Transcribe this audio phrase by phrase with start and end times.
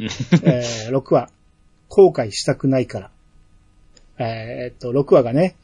[0.00, 1.30] えー、6話、
[1.88, 3.10] 後悔したくないから。
[4.18, 5.56] えーっと、6話がね、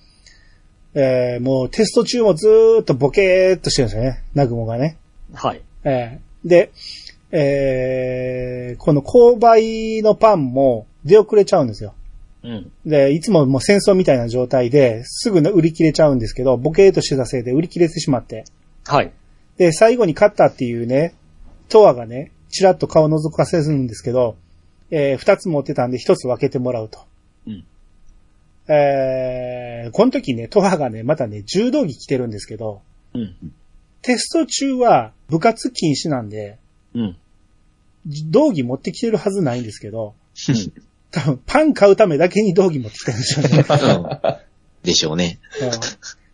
[0.95, 4.97] えー、もうテスト中もずーっとボケーっとしてるんですよね、ナグモがね。
[5.35, 5.63] はい。
[5.85, 6.71] えーで、
[7.33, 11.95] えー、この購買のパンも出遅れちゃうんですよ。
[12.45, 12.73] うん。
[12.87, 18.45] で、いつももう戦争みたいな状態ですぐ売り切れちゃうんですけど、ボケーっとしてたせいで売り切れてしまって。
[18.87, 19.13] はい。
[19.59, 21.15] で、最後に勝ったっていうね、
[21.69, 24.37] トアがね、ちらっと顔を覗かせるんですけど、
[24.91, 27.01] えー二つ持ってたんで一つ分けてもらうと。
[27.47, 27.65] うん。
[28.69, 32.83] えー、この時ね、トアがね、またね、柔道着着てるんですけど、
[33.15, 33.37] うん。
[34.03, 36.59] テスト中は部活禁止なんで、
[36.95, 37.17] うん。
[38.31, 40.15] 道着持ってきてるはずないんですけど、
[41.11, 43.65] 多分パン買うためだけに道着持ってきたんでしょうね。
[44.29, 44.37] うん。
[44.83, 45.39] でしょうね。
[45.61, 45.71] うん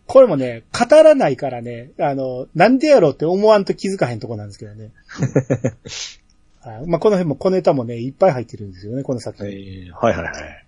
[0.05, 4.91] これもね、語らないからね、あの、なんでやろうって思わんと気づかへんとこなんですけどね。
[6.61, 9.91] はいまあ、この辺も小ネタもね、いっぱい入ってるんですよね、この作え品。
[9.91, 10.65] ー、はいはいはい。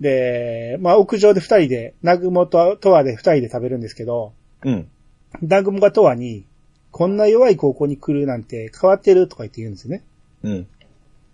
[0.00, 4.88] で、まあ、屋上で二人で、ナグモとトアで二人で食べるんですけど、うん。
[5.40, 6.44] ナグモがトアに、
[6.90, 10.02] こんな弱い高校に来るなんて変わってるとか言って言うんですよね。
[10.42, 10.66] うん。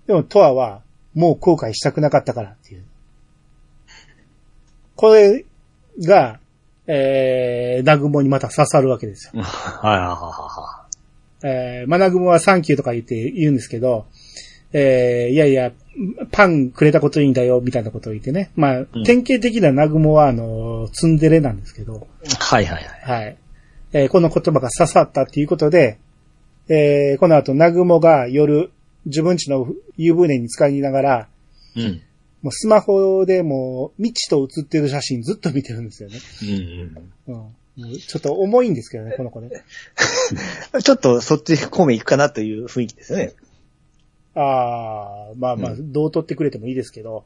[0.07, 0.83] でもトアは、
[1.15, 2.85] もう後悔したくなかったからっていう。
[4.97, 5.45] これ
[6.05, 6.41] が、
[6.87, 9.43] えー、ナグモにまた刺さるわけですよ。
[9.43, 10.83] はいはいはいは
[11.45, 14.07] えー、マナグモはサンキューとか言って言うんですけど、
[14.73, 15.73] えー、いやいや、
[16.31, 18.51] パンくれたこといいんだよ、みたいなことを言ってね。
[18.57, 22.29] まあ、ん典型的なナグモは、あの、ツンデレなんですけど、い。
[22.39, 23.23] はいはいはい。
[23.23, 23.37] はい。
[23.93, 25.99] えーこの言葉が刺さったっていうことで、
[26.69, 28.71] えー、この後、ナグモが夜、
[29.05, 29.67] 自分家の
[29.97, 31.29] 湯船に使いながら、
[31.77, 32.01] うん。
[32.43, 36.19] もうスマホでもう、未知と写ってる写真ずっと見てるんですよね。
[37.27, 37.35] うん。
[37.35, 37.37] うん。
[37.37, 39.51] もうちょっと重いんですけどね、 この子ね。
[40.83, 43.33] ちょっとそっち方面行くかなという雰囲気ですよね。
[44.35, 47.25] ああ、まあまあ、うどう取ってくれてもいいですけど、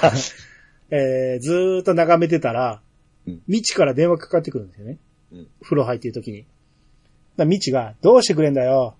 [0.90, 2.80] えー、ずーっと眺めてたら
[3.26, 4.98] うん、未知から電話かかってくるんですよね。
[5.32, 6.44] うん風呂入ってる時に。
[7.38, 8.94] 未知が、どうしてくれんだよ。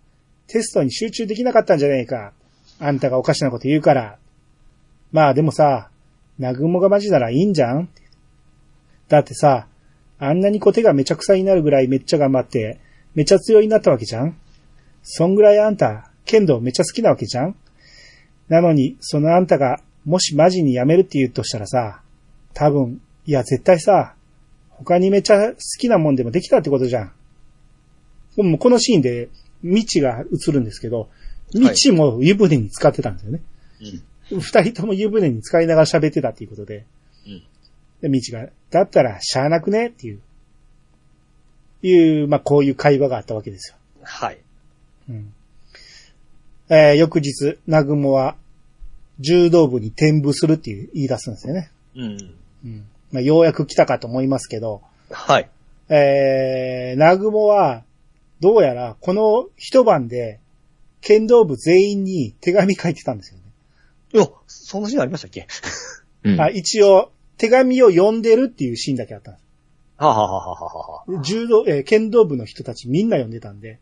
[0.49, 2.33] テストに集中できなかったんじゃねえか。
[2.81, 4.19] あんたがおかしなこと言うから。
[5.15, 5.91] まあでもさ、
[6.41, 7.89] ナグモがマジならいいんじゃん？
[9.09, 9.69] だってさ、
[10.19, 12.81] あんなにこ手がめちゃくさになるぐらいめっちゃ頑張って、
[13.15, 14.37] めちゃ強いになったわけじゃん？
[15.05, 17.55] そんぐらいあんた、剣道めちゃ好きなわけじゃん？
[18.49, 22.03] なのに、そのあんたが、もしマジにやめるって言うとしたらさ、
[22.53, 24.17] 多分、いや絶対さ、
[24.71, 27.13] 他にめちゃ好きなもんでもできたってことじゃん。
[28.35, 29.29] でもこのシーンで、
[29.63, 31.09] 未知が映るんですけど、
[31.53, 33.43] 未知も湯船に使ってたんですよね。
[33.81, 34.03] うん。
[34.31, 36.87] 二人とも湯船に使いながら喋ってたっていうことで。
[37.27, 37.43] うん
[38.05, 40.21] で、未知が、だったら、しゃあなくねっていう、
[41.83, 43.77] いう、まあ、こういう会話があったわけですよ。
[44.03, 44.39] はい。
[45.09, 45.33] うん。
[46.69, 48.37] えー翌日、ナグモは、
[49.21, 51.71] 柔道部に転部するっていう言い出すんですよね。
[51.97, 52.35] うん。
[52.65, 52.87] うん。
[53.11, 55.49] まあ、ようやく来たかと思いますけど、はい。
[55.89, 57.85] えー、ナグモは、
[58.41, 60.41] どうやら、この一晩で、
[61.01, 63.39] 剣道部全員に手紙書いてたんですよ
[64.15, 64.21] ね。
[64.21, 65.47] いや、そんなシーンありましたっけ？
[66.25, 66.41] うん。
[66.41, 69.45] あ、一応、手紙を読んでるっていうシーンだけあったんです。
[69.97, 73.81] はあ、はあはあはあはあ、柔道、えー剣道部の人たちみんな読んでたんで、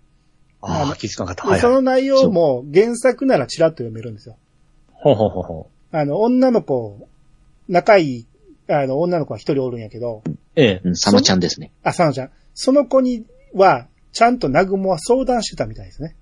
[0.61, 1.43] あのああ、気づかなかった。
[1.45, 1.61] ではいはい。
[1.61, 4.37] その内容も原作ならチラッと読めるんですよ。
[4.93, 5.97] ほうほうほうほう。
[5.97, 7.09] あの、女の子、
[7.69, 8.27] 仲いい、
[8.69, 10.23] あの、女の子は一人おるんやけど、
[10.55, 10.81] ええ。
[10.85, 11.73] うん、佐野ちゃんですね。
[11.83, 12.31] あ、さのちゃん。
[12.55, 16.15] その子には、ちゃんとナグモは相談してたみたいですね。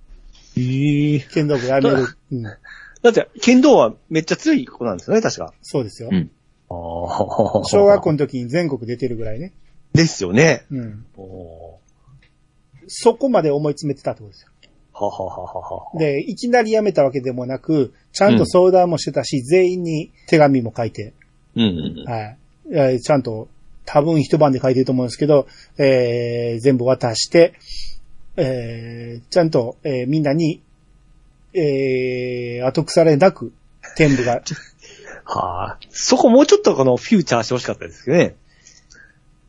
[0.56, 2.06] ええ剣道部やめる。
[2.32, 2.44] うん。
[3.02, 5.54] だって、剣道はめっちゃ強い子なんですよね、確か。
[5.62, 6.10] そうですよ。
[6.12, 6.30] うん。
[6.68, 9.52] 小学校の時に全国出てるぐらいね。
[9.92, 10.64] ですよね。
[10.70, 11.04] うん。
[11.16, 11.78] お
[12.86, 14.50] そこまで思い詰めてたってことですよ。
[14.92, 15.98] ははははは。
[15.98, 21.14] で、いきなり辞めたわけでもなく、ちゃんと相談もしてたし、全員に手紙も書いて、
[21.56, 22.04] うん。
[22.06, 22.36] はい。
[22.72, 23.48] えーちゃんと、
[23.86, 25.46] 多分一晩で書いてると思うんですけど、
[25.78, 27.54] えー全部渡して、
[28.36, 30.60] えーちゃんと、えーみんなに、
[31.52, 33.52] えー後腐れなく、
[33.96, 34.42] 天部が、
[35.24, 35.78] はあ。
[35.90, 38.34] そこもうちょっとこのフューチャーしてほしかったですけどね。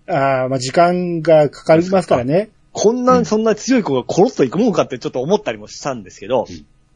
[0.08, 2.50] あーまあ時間がかかりますからね。
[2.74, 6.48] こんな、そんな強い子がコロッと行くもんかってちょっと思ったりもしたんですけど。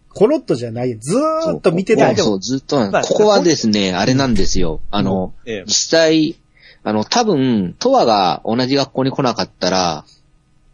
[0.10, 0.98] コロッとじゃないよ。
[1.00, 2.16] ずーっと見てたよ。
[2.16, 4.80] そうずっとなんまあここはですね、あれなんですよ。
[4.90, 6.38] あの、ええ実際、
[6.84, 10.06] あの、多分、トワが同じ学校に来なかったら、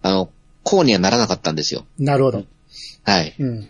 [0.04, 0.30] あの、
[0.64, 1.86] こうにはならなかったんですよ。
[1.98, 2.44] なるほど。
[3.04, 3.36] はい。
[3.40, 3.70] うん。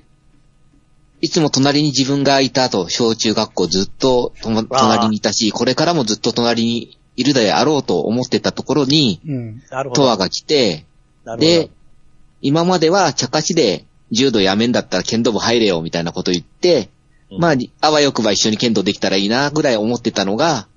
[1.22, 9.62] いつも隣に自分がいたと、小中学校ずっと隣にいたし、これからもずっと隣にいるであろうと思ってたところに、うん。
[9.94, 10.86] トワが来て、
[11.38, 11.70] で、
[12.42, 16.90] 今までは茶化しで柔道やめんだったら剣道部入れよみたいなこと言って、
[17.38, 20.68] まあ、あわよくば一緒に剣道できたらいいな、ぐらい思ってたのが、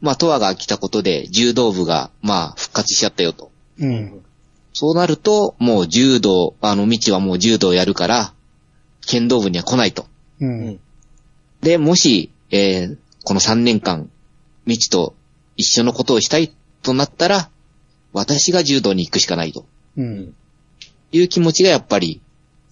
[0.00, 3.50] まあ、トアが来たことで、柔道部が、まあ、復活しちゃったよと。
[3.78, 4.22] うん。
[4.72, 8.32] そうなると、もう柔道、あの、未知はもう柔道やるから、
[9.10, 10.06] 剣道部には来ないと。
[10.40, 10.46] う。
[10.46, 10.80] うんん。
[11.62, 14.08] で、もし、えーこの3年間、
[14.64, 15.14] 未知と
[15.58, 16.50] 一緒のことをしたい
[16.82, 17.50] となったら、
[18.14, 19.66] 私が柔道に行くしかないと
[19.98, 20.34] うん。
[21.12, 22.22] いう気持ちがやっぱり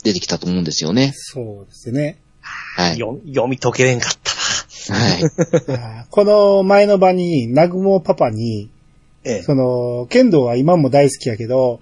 [0.04, 1.12] 出てきたと思うんですよね。
[1.14, 2.16] そうですね。
[2.40, 2.98] はい。
[2.98, 4.12] よ読み解けれんかっ
[4.86, 4.98] たな。
[4.98, 6.06] はい。
[6.10, 8.70] この前の場に、ナグモパパに、
[9.24, 9.42] ええ。
[9.42, 11.80] その、剣道は今も大好きやけど、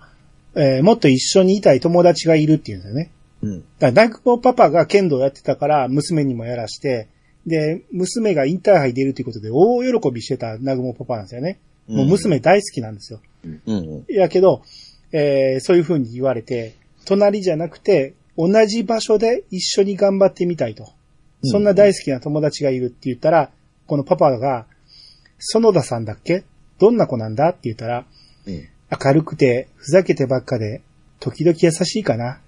[0.56, 3.12] えーもっと一緒にいたい友達がいるっていうんですよね。
[3.46, 3.60] うん。
[3.60, 7.08] だから、ナグモパパが剣道やってたから、娘にもやらして、
[7.46, 11.60] で、娘がインターハイ出るということで大喜びしてたナグモパパなんですよね。
[11.86, 13.20] もう娘大好きなんですよ。
[13.44, 14.04] うん。
[14.08, 14.62] やけど、
[15.12, 20.82] えーそういう風に言われて、隣じゃなくて、同じ場所で一緒に頑張ってみたいと。
[21.42, 23.50] うんそんな大好きな友達がいるって言ったら、
[23.86, 24.66] このパパが、
[25.38, 26.42] 園田さんだっけ？
[26.80, 27.50] どんな子なんだ？
[27.50, 28.06] って言ったら、
[28.46, 28.68] うん。
[29.04, 30.80] 明るくて、ふざけてばっかで、
[31.20, 32.40] 時々優しいかな？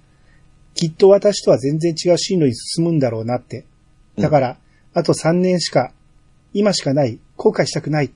[0.78, 3.64] きっと私とは全然違う進路に進むんだろうなって。
[4.16, 4.58] だから、
[4.94, 5.92] あと3年しか、
[6.54, 8.10] 今しかない、後悔したくないっ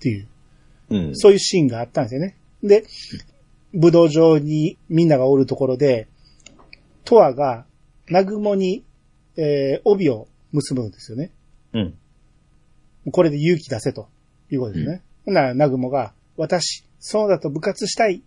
[0.00, 0.26] ていう、
[0.90, 1.16] うん。
[1.16, 2.36] そういうシーンがあったんですよね。
[2.64, 2.84] で、
[3.72, 6.08] 武道場にみんながおるところで、
[7.04, 7.64] トアが、
[8.08, 8.84] ナグモに、
[9.36, 11.30] えー帯を結ぶんですよね。
[11.74, 11.94] うん。
[13.12, 14.08] これで勇気出せと
[14.50, 15.02] いうことですね。
[15.26, 18.24] ほんなら、ナグモが、私、そうだと部活したい。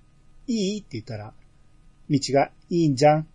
[0.48, 0.80] いい？
[0.80, 1.34] って言ったら、
[2.10, 3.28] 道が、いいんじゃん。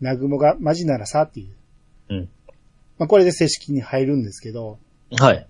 [0.00, 2.14] ナグモがマジならさっていう。
[2.14, 2.28] うん。
[2.98, 4.78] まあ、これで正式に入るんですけど、
[5.18, 5.46] はい。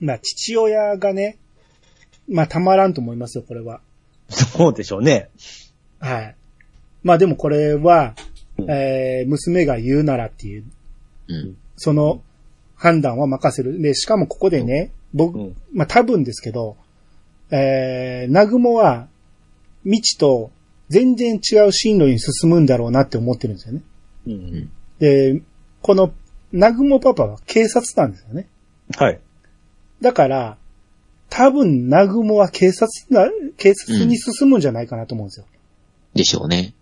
[0.00, 1.38] まあ、父親がね、
[2.28, 3.80] まあ、たまらんと思いますよ、これは。
[4.28, 5.30] そうでしょうね。
[5.98, 6.36] はい。
[7.02, 8.14] まあ、でもこれは、
[8.58, 10.64] うんえー、娘が言うならっていう、
[11.28, 11.56] うん。
[11.76, 12.22] その
[12.76, 13.80] 判断は任せる。
[13.80, 16.76] で、しかもここでね、僕、うんまあ、多分ですけど、
[17.50, 19.08] えー、ナグモは、
[19.84, 20.50] 未知と
[20.88, 23.82] 全然違う進路に進むんだろうなって思ってるんですよね。
[24.26, 24.70] うん。
[24.98, 25.42] で、
[25.80, 26.12] この、
[26.52, 28.48] ナグモパパは警察なんですよね。
[28.96, 29.20] はい。
[30.00, 30.58] だから、
[31.30, 35.46] 多分、ナグモは警察な、警察に進むんじゃないかなと思うんですよ。
[36.14, 36.74] でしょうね。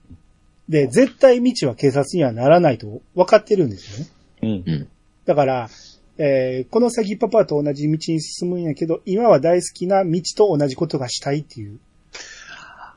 [0.68, 4.10] で、絶対未知は警察にはならないと分かってるんですよね。
[4.42, 4.76] うんう。
[4.78, 4.88] ん。
[5.24, 5.68] だから、
[6.18, 11.78] えーこの先パパと同じ道に進むんやけど、今は大好きな道と同じことがしたいっていう。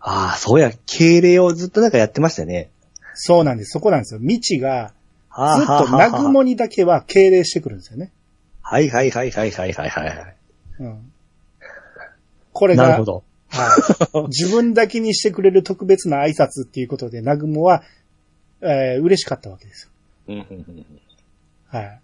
[0.02, 2.70] ああ、そうや、敬礼をずっとなんかやってましたよね。
[3.14, 3.72] そうなんです。
[3.72, 4.20] そこなんですよ。
[4.20, 4.94] 未知が、
[5.30, 8.12] はずっとナグモにだけは敬礼してくるんですよね。
[8.62, 10.36] はいはいはいはいはいはいはい。
[10.80, 11.12] うん。
[12.52, 13.24] これが、なるほど。
[13.50, 14.28] はい。
[14.30, 17.84] 自分だけにしてくれる特別な挨拶っていうことで、ナグモは、
[18.62, 19.90] えー嬉しかったわけです
[20.28, 20.36] よ。
[21.68, 21.84] はい。
[21.84, 22.00] だか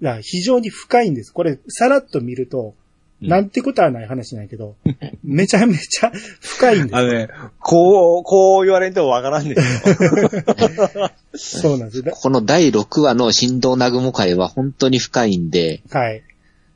[0.00, 1.32] ら非常に深いんです。
[1.32, 2.81] これ、さらっと見ると、うん
[3.22, 4.76] なんてことはない話なんやけど、
[5.22, 7.28] めちゃめちゃ深いんですあのね、
[7.60, 11.10] こう、こう言われんとわからんですよ。
[11.34, 12.02] そうなんです。
[12.02, 16.22] だこの第6話の振動ナグモ会は本当に深いんで、はい。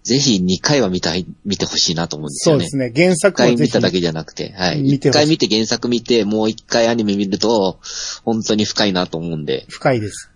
[0.04, 2.68] ぜひ2回は見たい、見てほしいなと思うんですよね。
[2.68, 2.92] そうですね。
[2.94, 4.80] 原一作を回見ただけじゃなくて、はい。
[4.80, 7.80] 見てほしい一回見て原作見て、もう一回アニメ見ると、
[8.24, 9.66] 本当に深いなと思うんで。
[9.68, 10.30] 深いです。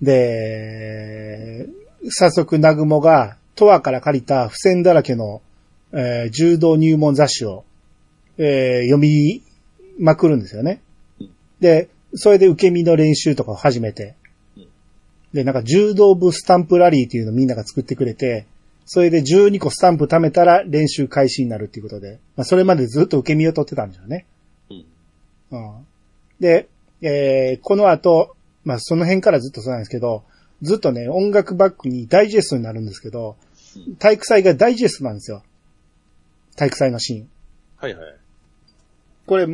[0.00, 1.66] で、
[2.08, 5.42] 早速、ナグモが、トアから借りた付箋だらけの、
[5.92, 7.64] えー柔道入門雑誌を、
[8.38, 9.42] えー読み
[9.98, 10.80] まくるんですよね。
[11.60, 14.14] で、それで受け身の練習とかを始めて、
[15.32, 18.46] で、なんか柔道部スタンプラリーっていうのをみんなが作ってくれて、
[18.84, 24.26] それで12個スタンプ貯めたら練習開始になるっていうことで、まあ、それまでずっと受け身を取ってたんですよね。
[25.50, 25.86] うん
[26.40, 26.68] で、
[27.02, 30.24] えーこの後、まあ、その辺からずっとそうなんですけど、
[30.62, 33.36] ずっとね、音楽バックにダイジェストになるんですけど、
[33.98, 35.42] 体育祭がダイジェストなんですよ。
[36.56, 37.28] 体育祭のシーン。
[37.76, 38.16] はいはい。
[39.26, 39.44] これ、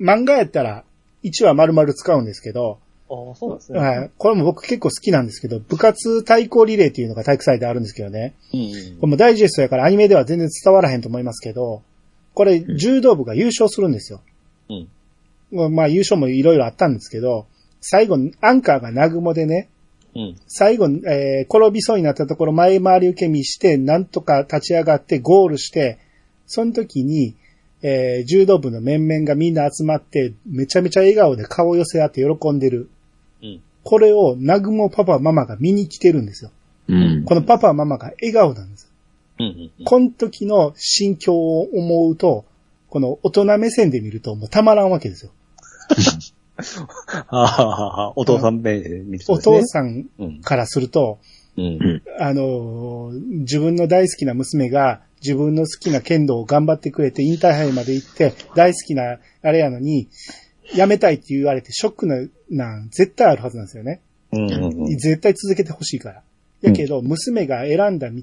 [0.00, 0.84] 漫画やったら
[1.22, 2.78] 1話丸々使うんですけど、
[3.10, 3.78] ああ、そうなんですね。
[3.78, 4.10] はい。
[4.16, 8.34] これも僕結構好きなんですけど、部活対抗リレーっていうのが体育祭であるんですけどね。
[8.52, 11.82] うんこれもダイジェストやからアニメでは全然伝わらへんと思いますけど、
[12.34, 14.20] これ柔道部が優勝するんですよ。
[14.70, 14.88] うん。
[15.52, 17.46] まあまあ優勝もいろいろあったんですけど、
[17.80, 19.68] 最後、アンカーがナグモでね、
[20.14, 20.36] うん。
[20.46, 25.98] 最後、えー転びそうになったところ前回り受け身して、なんとか立ち上がってゴールして、
[26.46, 27.34] その時に、
[27.82, 32.88] えー柔道部の面々がみんな集まって、めちゃめちゃ笑顔で顔を寄せ合って喜んでる。
[33.42, 33.62] うん。
[33.82, 36.50] これをナグモパパママが見に来てるんですよ。
[36.88, 37.24] うん。
[37.24, 38.90] このパパママが笑顔なんです。
[39.38, 39.70] うん。
[39.84, 42.44] この時の心境を思うと、
[42.88, 45.32] この大人目線で見るともうたまらんわけですよ。
[48.16, 50.40] お父さん目で見てお父さんうん。
[50.40, 51.18] からすると、
[51.56, 52.02] うん。
[52.18, 60.08] あのー、自分の大好きな娘が自分の好きな剣道を頑張ってくれてインターハイまで行って大好きなあれやのに、
[60.74, 62.16] 辞めたいって言われてショックな、
[62.50, 64.00] なん、絶対あるはずなんですよね。
[64.32, 64.96] うんうんうん。
[64.96, 66.22] 絶対続けてほしいから。
[66.64, 68.22] やけど、娘が選んだ道、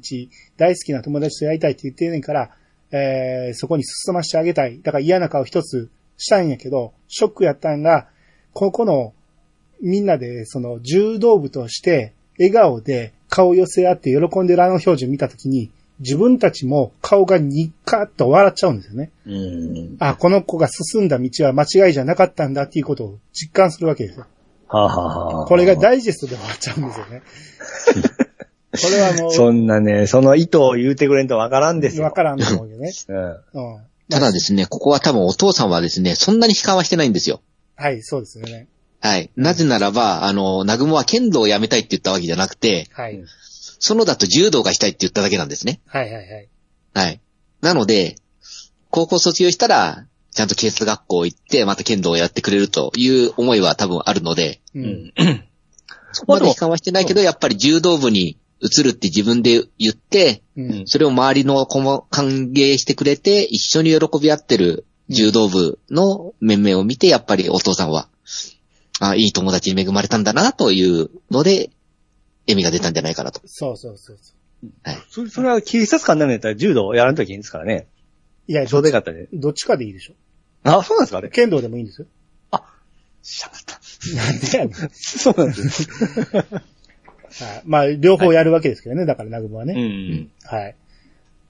[0.58, 2.52] 大好きな友達とやりたいって言ってんねんから、
[2.92, 4.82] えー、そこに進ましてあげたい。
[4.82, 8.08] だから嫌な顔一つしたんやけど、ショックやったんが、
[8.54, 9.14] ここの、
[9.82, 19.12] みんなで、その、柔道部として、笑顔で顔寄せ合って喜んでるあの表情見たときに、自分たちも顔がニッカッと笑っちゃうんですよね。
[19.28, 19.98] うん。
[20.00, 24.26] あ、この子が進んだ道は間違いじゃなかったんだっていうことを実感するわけですよ。
[24.68, 27.22] はあ、はあはあ、これがダイジェストで終わっちゃうんですよね。
[28.72, 32.06] これはもう、そんなね、その意図を言うてくれんとわからんですよ。
[32.06, 32.92] わからんと思うけどね。
[33.54, 33.74] うん。
[33.74, 33.82] うん。
[34.10, 37.42] ただですね、ここは多分お父さんはですね、そんなに悲観はしてないんですよ。
[37.76, 38.68] はい、そうですよね。
[39.02, 39.32] はい。
[39.36, 43.24] なぜならば、あの、ナグモは剣道をやめたいって言ったわけじゃなくて、はい。
[43.80, 45.82] そのだと柔道がしたいって言っただけなんですね。
[45.88, 46.50] はいはいはい。
[46.94, 47.20] はい。
[47.62, 48.16] なので、
[48.92, 54.80] 高校卒業したら、ちゃんと警察学校行って、また剣道をやってくれるという思いは多分あるので、う。
[54.80, 55.14] うんん。
[56.14, 60.84] そこまで悲観はしてないけど、やっぱり柔道部に移るって自分で言って、うん。
[60.86, 68.08] それを周りの子も歓迎してくれて、一緒に喜び合ってる柔道部の面々を見て、やっぱりお父さんは、
[69.00, 71.70] あいい友達に恵まれたんだな、というので、
[72.48, 73.42] 笑みが出たんじゃないかなと。
[73.46, 74.34] そうそうそうそ
[75.24, 75.26] う。
[75.28, 77.88] そそれは警察官になるんやったら柔道をやらんときいいんですからね？
[78.48, 79.28] いや、ちょうどよかったね。
[79.34, 80.14] どっちかでいいでしょ。
[80.64, 81.30] あ、そうなんですかあれ。
[81.30, 82.08] 剣道でもいいんですよ。
[83.24, 83.80] しゃべった。
[84.16, 84.90] なんでやねん。
[84.94, 85.88] そうなんです。
[87.44, 87.62] はい。
[87.66, 89.74] まあ、両方やるわけですけどね、だから、ナグモはうね。
[89.76, 90.32] ん。
[90.44, 90.76] はい。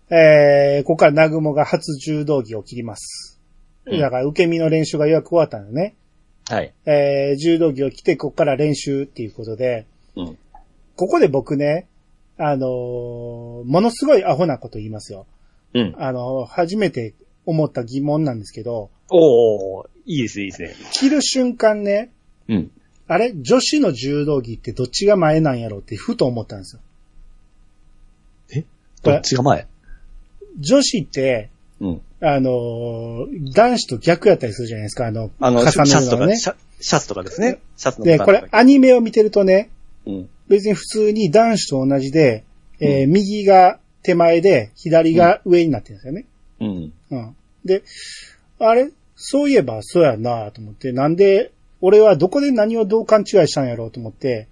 [0.10, 3.41] えー、ここからナグモが初柔道着を切ります。
[3.86, 5.96] うんだから、受け身の練習がようやく終わったんだね。
[6.48, 6.74] はい。
[6.86, 9.86] えー、柔道着を着て、ここから練習っていうことで、
[10.16, 10.38] うん。
[10.96, 11.88] ここで僕ね、
[12.38, 15.26] あのーものすごいアホなこと言いますよ。
[15.74, 15.96] うん。
[15.98, 17.14] あのー初めて
[17.46, 20.90] 思った疑問なんですけど、おー、いいですね、いいですね。
[20.92, 22.12] 着る瞬間ね、
[22.48, 22.72] うん。
[23.08, 26.82] あれ女子の柔道着ってどっちが前なんやろうってふと思ったんですよ。
[29.04, 29.68] どっちが前？
[30.60, 32.02] 女子って、うん。
[32.24, 36.38] あのー男子と逆やったりするじゃないですか、あの、あの、シ重ねャツとか、ね。
[36.38, 37.60] シャシャツとかですね。
[37.78, 39.70] シャツので、これアニメを見てるとね、
[40.06, 40.30] うん。
[40.48, 42.44] 別に普通に男子と同じで、
[42.80, 46.26] えー右が手前で、左が上になってるんですよね。
[46.60, 46.94] うん。
[47.12, 47.36] うん。
[47.66, 47.84] で、
[48.60, 51.52] あれそういえばそうやなと思って、なんで、
[51.82, 54.48] 俺はどこで何をどう勘違いしたんやろうと思って、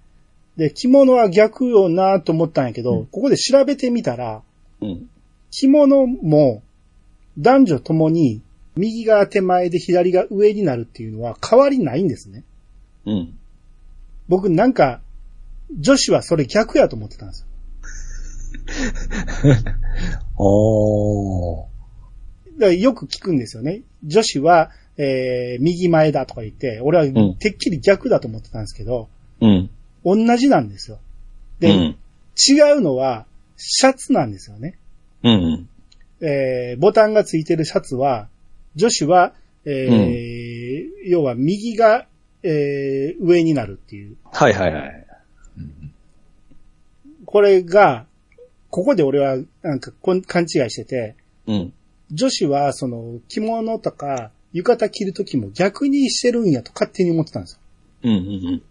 [0.57, 4.41] で、着物は逆よなと思ったんやけど、うんここで調べてみたら、
[4.81, 5.09] うん。
[5.51, 6.61] 着物も
[7.39, 8.41] 男女ともに
[8.75, 12.43] 右が手前で左が上になるっていうのは変わりないんですね。
[13.05, 13.37] うん。
[14.27, 15.01] 僕なんか、
[15.77, 17.47] 女子はそれ逆やと思ってたんですよ。
[20.37, 21.65] おー。
[22.57, 23.81] だからよく聞くんですよね。
[24.03, 29.07] 女子は、えー、右前だとか言って、俺はんてっきり逆だと思ってたんですけど、
[29.41, 29.69] うん。
[30.03, 30.99] 同じなんですよ。
[31.59, 31.97] で、うん。
[32.37, 33.25] 違うのは、
[33.57, 34.77] シャツなんですよね。
[35.23, 35.68] うん。
[36.21, 38.27] えー、ボタンがついてるシャツは、
[38.75, 39.33] 女子は、
[39.65, 42.07] えー要は右が、
[42.43, 44.15] えー上になるっていう。
[44.31, 45.05] はいはいはい。
[47.25, 48.05] これが、
[48.69, 51.15] ここで俺はなんかこん勘違いしてて、
[51.47, 51.73] うん。
[52.11, 57.59] 女子はその着物とか浴衣着るときも逆にしてるんやと勝手に思ってたんですよ。
[58.03, 58.61] うんうん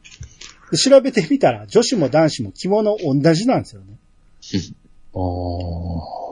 [0.71, 3.97] で調べてみたら女子も男子も着物同じなんですよね。
[5.15, 6.28] うん。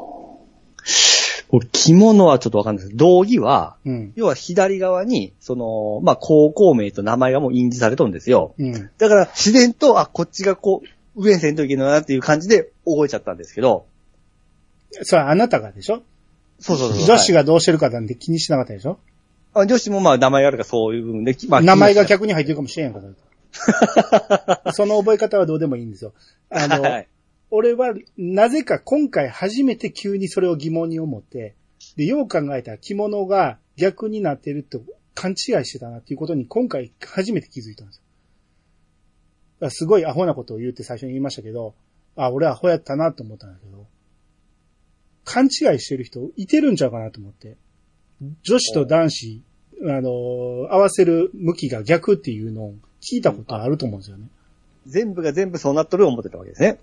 [1.72, 2.96] 着物はちょっとわかんないです。
[2.96, 4.12] 道着は、うん。
[4.16, 8.54] 要は左側に、その、まあ、高校名と名前がもう印字されとるんですよ。
[8.58, 8.90] うん。
[8.98, 13.86] だから自然と、あ、こっちがこう、上にせんといけないなっていう感じで覚えちゃったんですけど。
[15.02, 16.02] それはあなたがでしょ？
[16.58, 17.04] そうそうそう。
[17.04, 18.98] 女子が、がどうしてるかなんて気にしなかったでしょ？
[19.54, 24.72] あ女子もまあ名前があるからそういう部分で、まあ、名前が気逆に入ってるかもしれんやんか。
[24.74, 26.12] その覚え方はどうでもいいんですよ。
[26.50, 27.08] あの、はい。
[27.56, 31.56] 俺はなぜか今回初めて急にそれを疑問に思って、
[31.96, 34.78] で、よう考えたら着物が逆になってるって
[35.14, 38.02] 勘違いしてたなっていうことに今回初めて気づいたんです
[39.60, 39.70] よ。
[39.70, 41.74] すごいアホなことを言うって最初に言いましたけど、
[42.14, 43.86] あ、俺アホやったなと思ったんだけど、
[45.24, 47.56] 勘違いしてる人いてるんちゃうかなと思って。
[48.42, 49.42] 女子と男子、
[49.82, 50.10] あの、
[50.70, 54.28] 合わせる向きが逆っていうのを聞いたことあると思うんですよね。
[54.86, 56.78] 全部が全部そうなっとる思ってたわけですね。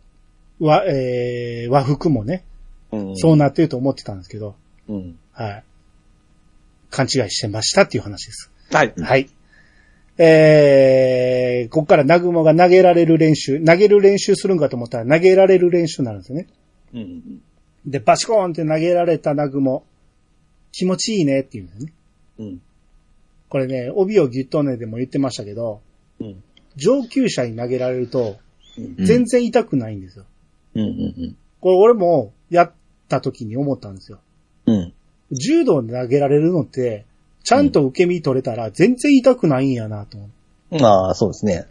[0.60, 2.44] 和、えー、和服もね、
[2.92, 4.56] うんそうなってると思ってたんですけど、
[4.88, 5.18] うん。
[5.32, 5.64] はい。
[6.92, 8.52] 勘違いしてましたっていう話です。
[8.72, 8.94] はい。
[8.96, 9.30] はい。
[10.18, 16.48] えー、こっからナグモが投げられる練習、投げる練習するんかと思ったら投げられる練習になるんですよね。
[16.94, 17.42] うんうん
[17.86, 19.84] で、バシコーンって投げられたナグモ、
[20.72, 21.94] 気持ちいいねって言うんですよね。
[22.40, 22.62] うん。
[23.50, 25.82] これね、帯をギュッとねでも言ってましたけど、
[26.22, 26.44] うん。
[26.78, 28.38] 上級者に投げられると、
[28.78, 30.26] うん全然痛くないんですよ。
[30.76, 32.74] うんうんこれ俺もやっ
[33.08, 34.20] た時に思ったんですよ。
[34.66, 34.76] うん。
[34.76, 34.94] うん。
[35.32, 37.06] 柔道で投げられるのって、
[37.44, 40.30] ちゃんと受け身取れたら全然痛くないんやなと思
[40.72, 40.80] う。
[40.80, 41.66] まあ、そうですね。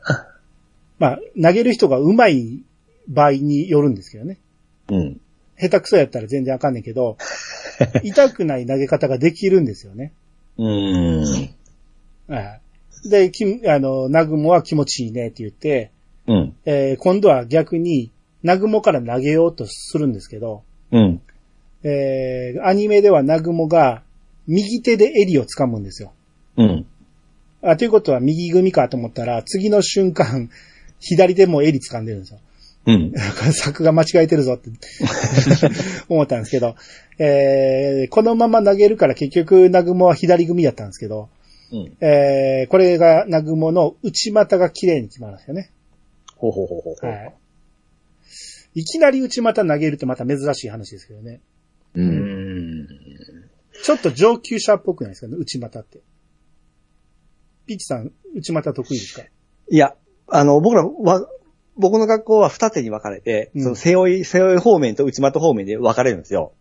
[0.99, 2.62] まあ、投げる人が上手い
[3.09, 4.38] 場合によるんですけどね。
[4.88, 5.21] うん。
[5.59, 7.16] 下手くそやったら全然あかんねんけど、
[8.02, 10.12] 痛くない投げ方ができるんですよね。
[10.59, 11.50] うー
[12.30, 12.35] ん。
[12.35, 12.40] は
[13.04, 13.09] い。
[13.09, 15.90] で、きあの、ナグモは気持ちいいねって言って、
[16.26, 16.54] うん。
[16.64, 21.20] えー今度は逆に、ナグモから投げようとするんですけど、うん。
[21.84, 24.02] えーアニメではナグモが
[24.46, 26.12] 右手で襟を掴むんですよ。
[26.56, 26.87] うん。
[27.62, 30.50] あ、ということは右組かと思ったら、次の瞬間、
[31.00, 32.40] 左手も襟掴んでるんですよ。
[32.87, 33.12] うん。
[33.52, 34.70] 作が間違えてるぞって
[36.08, 36.75] 思ったんですけど、
[37.18, 41.28] えーこのまま投げるから結局ナグモは左組だったんですけど、
[41.72, 41.96] うん。
[42.00, 45.70] えーこれがナグモの内股が綺麗に決まるんですよね。
[46.37, 47.11] ほうほうほうほうほう。
[47.11, 47.34] はい。
[48.75, 51.41] いきなり内股投げるってまた珍しい話ですけどね。
[51.95, 52.00] う。
[52.00, 52.88] うんん。
[53.83, 56.00] ちょっと上級者っぽくないですかね、内股って。
[57.67, 59.23] ピッチさん、内股得意ですか？
[59.69, 59.95] いや、
[60.26, 61.29] あの、僕らは、
[61.76, 66.52] 僕の学校は二手に分かれて、うんその背負い、背負い方面と内股方面で分かれるんですよ。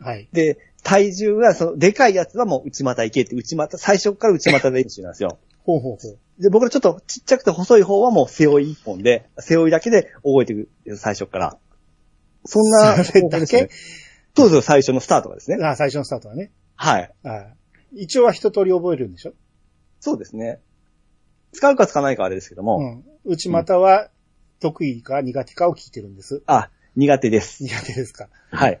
[0.00, 0.28] はい。
[0.32, 5.38] で、体重が、その、でかいやつはもう内股行けって、内股、最初から内股練習なんですよ。
[5.64, 6.18] ほうほうほう。
[6.38, 11.58] で、僕らちょっとちっちゃくて細い方はもう背負い一本で、背負いだけで覚えていく、最初から。
[12.44, 13.68] そんな、それだけ？
[14.36, 15.64] そうですよ、最初のスタートがですね。
[15.64, 16.52] あ最初のスタートはね。
[16.76, 17.10] はい。
[17.24, 17.52] は
[17.92, 18.02] い。
[18.02, 19.32] 一応は一通り覚えるんでしょ？
[19.98, 20.60] そうですね。
[21.52, 23.04] 使うか使わないかはあれですけども、うん。
[23.24, 24.08] 内股は
[24.60, 26.42] 得意か苦手かを聞いてるんです。
[26.46, 27.64] あ、苦手です。
[27.64, 28.28] 苦手ですか。
[28.52, 28.80] はい。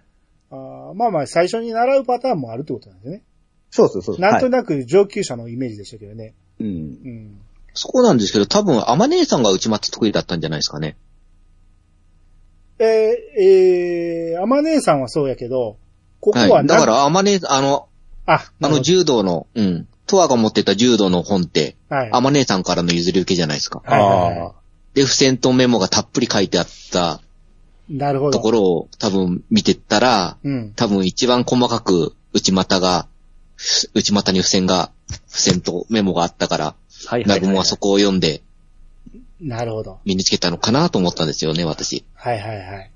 [0.50, 3.22] あーまあまあ、最初に習うパターンもあるってことなんですね。
[3.70, 4.20] そうそうです。
[4.20, 6.34] なんとはいなく上級者のイメージでしたけどね。
[6.60, 6.66] うん。
[6.66, 7.40] うん。
[7.78, 10.96] そこなんですけど、多分、アマ姉さんが内股得意だったんじゃないですかね。
[12.80, 15.76] えー、えー、アマ姉さんはそうやけど、
[16.18, 16.64] ここははい。
[16.64, 17.86] なだから、アマ姉、あの、
[18.26, 19.86] あ、あの柔道の、うん。
[20.08, 22.10] トアが持ってた柔道の本って、どはい。
[22.12, 23.80] アマ姉さんからの譲り受けじゃないですか。
[23.84, 24.52] はいはいはいあ
[24.94, 27.20] で、付箋とメモがたっぷり書いてあった
[27.88, 28.38] なるほど。
[28.38, 30.72] ところを多分見てったら、うん。
[30.74, 33.06] 多分一番細かく内股が、
[33.94, 34.90] 内股に付箋が、
[35.28, 38.42] 付箋とメモがあったから、ーはいナグモはそこを読んで
[39.40, 40.00] なるほど。
[40.04, 42.04] 身につけたのかなと思ったんですよね、私。
[42.14, 42.90] はいはいはい。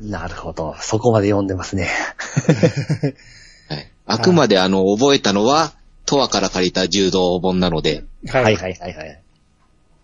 [0.00, 0.76] なるほど。
[0.80, 1.88] そこまで読んでますね。
[3.68, 3.90] はい。
[4.04, 5.72] あくまであの、覚えたのは、
[6.04, 8.44] トアから借りた柔道本なので、はい。
[8.44, 9.22] はいはいはいはい。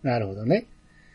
[0.03, 0.67] なるほどね。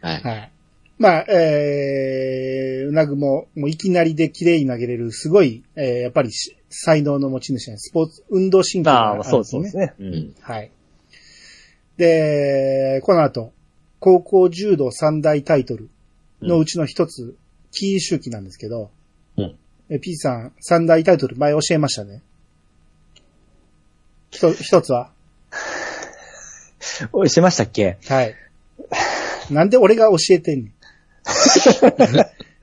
[0.01, 0.21] はい。
[0.21, 0.51] はい。
[0.99, 7.89] まあ、えー、うなぐも、もういきなりで綺麗に投げれる、すごい、えー、やっぱりし才能の持ち主なんです。
[7.89, 9.31] スポーツ、運動神経があああ、るんですね。
[9.31, 9.93] そうそうですね。
[9.99, 10.03] う。
[10.03, 10.35] うんん。
[10.39, 10.71] はい。
[11.97, 13.51] で、この後、
[13.99, 15.89] 高校柔道三大タイトル
[16.41, 17.35] のうちの一つ、
[17.71, 18.91] 金周期なんですけど、
[19.37, 19.55] うん
[19.89, 22.21] え P さん、三大タイトル前教えましたね。
[24.31, 25.11] ひと一つは？
[27.13, 27.97] おい、してましたっけ？
[28.05, 28.35] はい。
[29.49, 30.73] なんで俺が教えてんねん。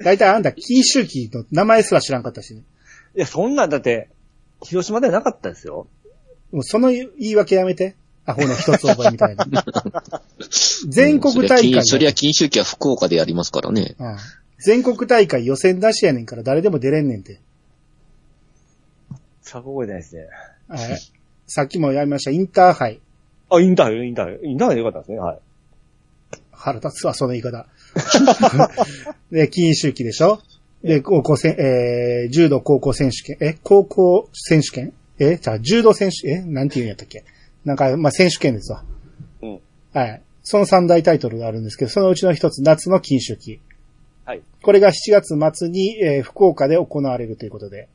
[0.04, 2.62] だいたいあんた、金周期の名前すら知らんかったしね。
[3.16, 4.10] いや、そんなんだって、
[4.62, 5.86] 広島ではなかったですよ。
[6.52, 7.96] もうその言い訳やめて。
[8.26, 9.44] アホの一つ覚えみたいな。
[10.88, 13.94] 全国大会、そりゃ、金鷲旗は福岡でやりますからね。
[13.98, 14.16] うん
[14.66, 17.38] 全国大会予選なしやねんから誰でも出れんねんて。
[19.42, 20.26] さあ、覚えてないですね。
[20.68, 20.98] はい
[21.46, 22.98] さっきもやりました、インターハイ。
[23.50, 24.38] あ、インターハイ、インターハイ。
[24.42, 25.18] インターハイでよかったですね。
[25.18, 25.38] はい。
[26.50, 27.66] 腹立つわ、その言い方。
[29.30, 30.40] で、金鷲旗でしょ？
[30.82, 34.94] で、高校せん、えー、柔道高校選手権、え、高校選手権？
[35.18, 37.24] え、じゃあ、柔道選手、え、なんて言うんやったっけ？
[37.64, 38.84] なんか、まあ、選手権ですわ。
[39.42, 39.60] うん。
[39.92, 40.22] はい。
[40.42, 43.60] その三大タイトルがあるんですけど、そのうちの一つ、夏の金周期。
[44.24, 44.42] はい。
[44.62, 47.88] これが7月末に、えー福岡で行われるということで。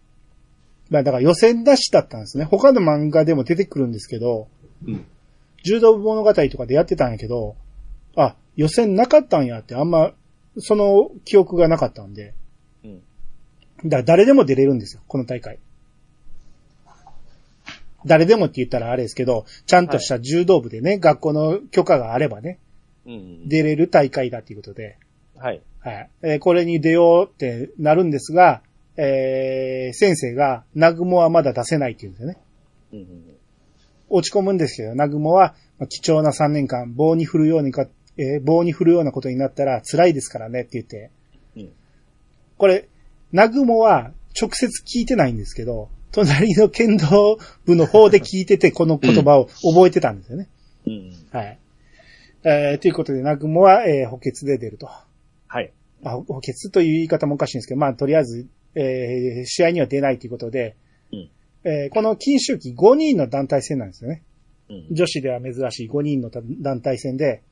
[0.89, 2.45] まあ、だから予選出しだったんですね。
[2.45, 4.47] 他の漫画でも出てくるんですけど、
[4.87, 5.05] うん。
[5.63, 7.55] 柔道部物語とかでやってたんやけど、
[8.15, 10.13] あ、予選なかったんやってあんま、
[10.57, 12.33] その記憶がなかったんで、
[12.83, 13.01] うん。
[13.85, 15.59] だから誰でも出れるんですよ、この大会。
[18.05, 22.59] 誰でもって言ったらあれですけど、ちゃんとした柔道部でね、学校の許可があればね、
[23.05, 23.49] うん。
[23.49, 24.97] 出れる大会だっていうことで、
[25.37, 25.61] はい。
[25.79, 26.09] はい。
[26.21, 28.61] えーこれに出ようってなるんですが、
[28.97, 32.37] えー先生が、ナグモはまだ出せないって言うんですよね。
[32.93, 33.07] うん。
[34.09, 41.11] 落ち込むんですけど、南雲は、まあ貴重な3年間、棒に振るようにか、えー棒に振るようなことになったら辛いですからねって言って、
[41.55, 41.69] うん
[42.57, 42.89] これ、
[43.31, 50.47] 南雲は直接聞いてないんですけど、隣の剣道部の方で聞いてて、この言葉を覚えてたんですよね。
[50.87, 51.13] うん。
[51.31, 51.59] はい。
[52.43, 54.89] えーということで、南雲は、えー補欠で出ると。
[55.47, 55.71] はい。
[56.03, 60.75] あ、補欠という言い方もおかしいんですけど、まあ、とりあえず、えー試合には出ないということで、
[61.11, 61.29] うん
[61.65, 64.23] えーこの金周期5人の団体戦なんですよね。
[64.69, 64.87] うん。
[64.91, 67.43] 女子では珍しい5人の団体戦で、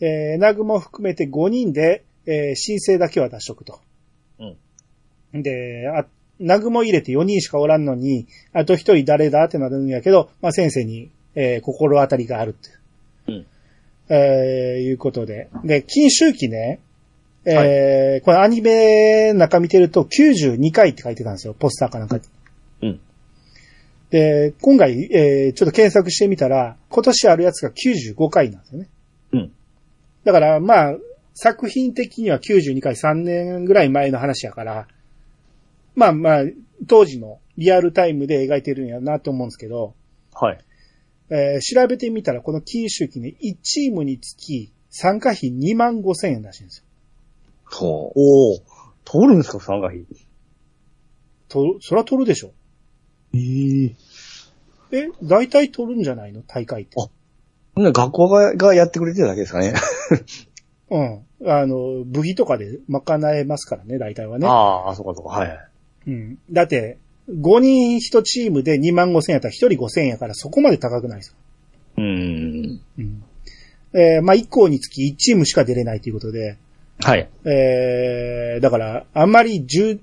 [0.00, 3.80] えー、ナグも含めて5人で、えー申請だけは出しとくと。
[5.32, 5.42] うん。
[5.42, 6.06] で、あ、
[6.40, 12.70] ナグも入れて4人しかおらんのに、あと1人誰だってなるんやけど、まあ、先生に、えー心当たりがあるって。
[13.28, 13.46] うん。
[14.08, 15.48] えーいうことで。
[15.64, 16.80] で、金周期ね、
[17.44, 22.22] えーこれアニメの中見てると92回って書いてたんですよ、ポスターかなんかに。
[22.82, 23.00] うん。
[24.10, 28.88] で、今回、えーちょっと検索してみたら、今年あるやつが95回なんですよね。
[29.32, 29.52] うん。
[30.24, 30.96] だから、まあ、
[31.34, 34.86] 作品的には92回3年ぐらい前の話やから、
[35.94, 36.42] まあまあ、
[36.86, 39.94] 当時のリアルタイムで描いてるんやなと思うんですけど、
[40.32, 40.58] はい。
[41.30, 46.84] えー調べてみたらこの金周期ね、1チームにつき参加費2万5千円らしいんですよ。
[47.64, 48.12] ほう。
[48.14, 48.58] おお
[49.04, 50.04] 通るんですか、参加費？
[51.48, 52.52] と、そら取るでしょ。
[53.34, 53.38] え
[53.86, 53.94] え
[54.92, 56.42] え、大体取るんじゃないの？
[56.42, 56.96] 大会って。
[57.00, 57.08] あ
[57.76, 59.74] 学校ががやってくれてるだけですかね。
[60.90, 61.26] うん。
[61.46, 64.46] あの、部費とかで賄えますからね、大体はね。
[64.46, 65.30] ああ、そうかそうか。
[65.30, 65.58] はい。
[66.06, 66.38] うん。
[66.50, 66.98] だって、
[67.30, 71.34] 5人1チームで2万5千円やったら1人5千円やからそこまで高くないですよ。
[71.98, 72.80] うーん。
[72.98, 73.24] うん。
[73.94, 76.58] えーまあ、1校につき1チームしか出れないということで、
[77.00, 77.28] はい。
[77.44, 80.00] えー、だから、あんまり柔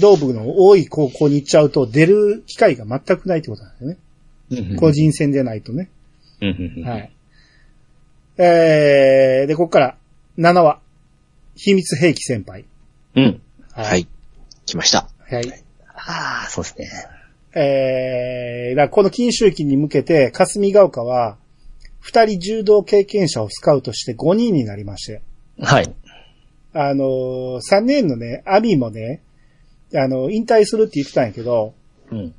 [0.00, 4.76] 道部の多い高校に行っちゃうと出る機会が全くないってことなんですよね。
[4.76, 5.90] 個人戦でないとね。
[6.40, 6.84] うん。。
[6.84, 8.42] はいい。
[8.42, 9.96] えー、で、ここから
[10.38, 10.80] 7話。
[11.56, 12.64] 秘密兵器先輩。
[13.14, 13.40] うん。
[13.72, 14.08] ははい。
[14.66, 15.13] 来ました。
[15.30, 15.64] はい。
[15.94, 16.90] ああ、そうですね。
[17.56, 21.36] えー、だこの金周期に向けて、霞ヶ丘は、
[22.00, 25.22] 二人柔道経験者をスカウトして5人になりまして、
[25.60, 25.94] はい。
[26.72, 29.22] あのー、3年のね、アミもね、
[29.94, 31.74] あの、引退するって言ってたんやけど、
[32.10, 32.34] うん。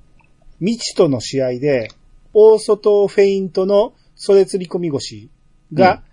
[0.59, 1.89] 未知との試合で、
[2.33, 5.29] 大外フェイントの袖釣り込み腰
[5.73, 6.03] が、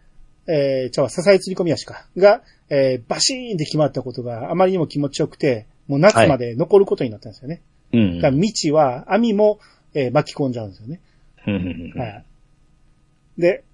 [0.46, 7.62] えー、ちゃ支え釣り込み足か、が、えー、バシーンって決まったことがあまりにも気持ちよくて、もう夏まで残ることになったんですよね。
[7.92, 8.16] うん。
[8.16, 9.58] だから未知は、網も、
[9.94, 11.00] えー巻き込んじゃうんですよね。
[11.46, 11.92] うん。
[11.96, 12.24] はい。
[13.38, 13.64] で、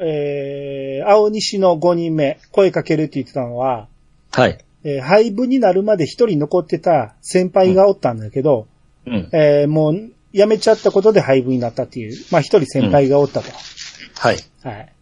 [0.00, 3.88] えー、青西の5人目、声かけるって言ってたのは、
[4.32, 4.58] はい。
[4.84, 8.66] えー廃部になるまで一人残ってた先輩がおったんだけど、
[9.06, 9.28] うん。
[9.32, 13.50] えーもう辞めちゃったことで廃部になったっていう、まあ一人先輩がおったと。
[14.18, 14.36] はい。
[14.62, 14.92] はい。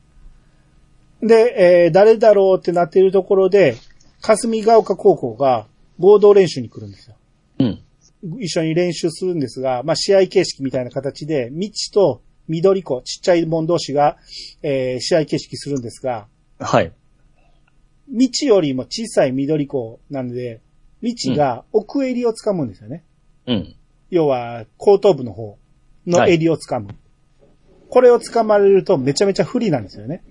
[1.22, 3.76] で、えー誰だろうってなっているところで、
[4.20, 5.66] 霞ヶ丘高校が
[5.98, 7.16] 合同練習に来るんですよ。
[7.58, 7.80] うん。
[8.40, 14.16] 一緒に練習するんですが、まあ試合形式みたいな形で、未知と緑子、ちっちゃいもん同士が、
[14.62, 16.26] えー試合形式するんですが、
[16.58, 16.92] はい。
[18.08, 20.60] 未知よりも小さい緑子なんで、
[21.00, 23.04] 未知が奥襟を掴むんですよね。
[23.46, 23.76] うん。
[24.10, 25.58] 要は、後頭部の方
[26.06, 26.88] の襟を掴む。
[27.88, 30.24] これを掴まれるとめちゃめちゃ不利なんですよね。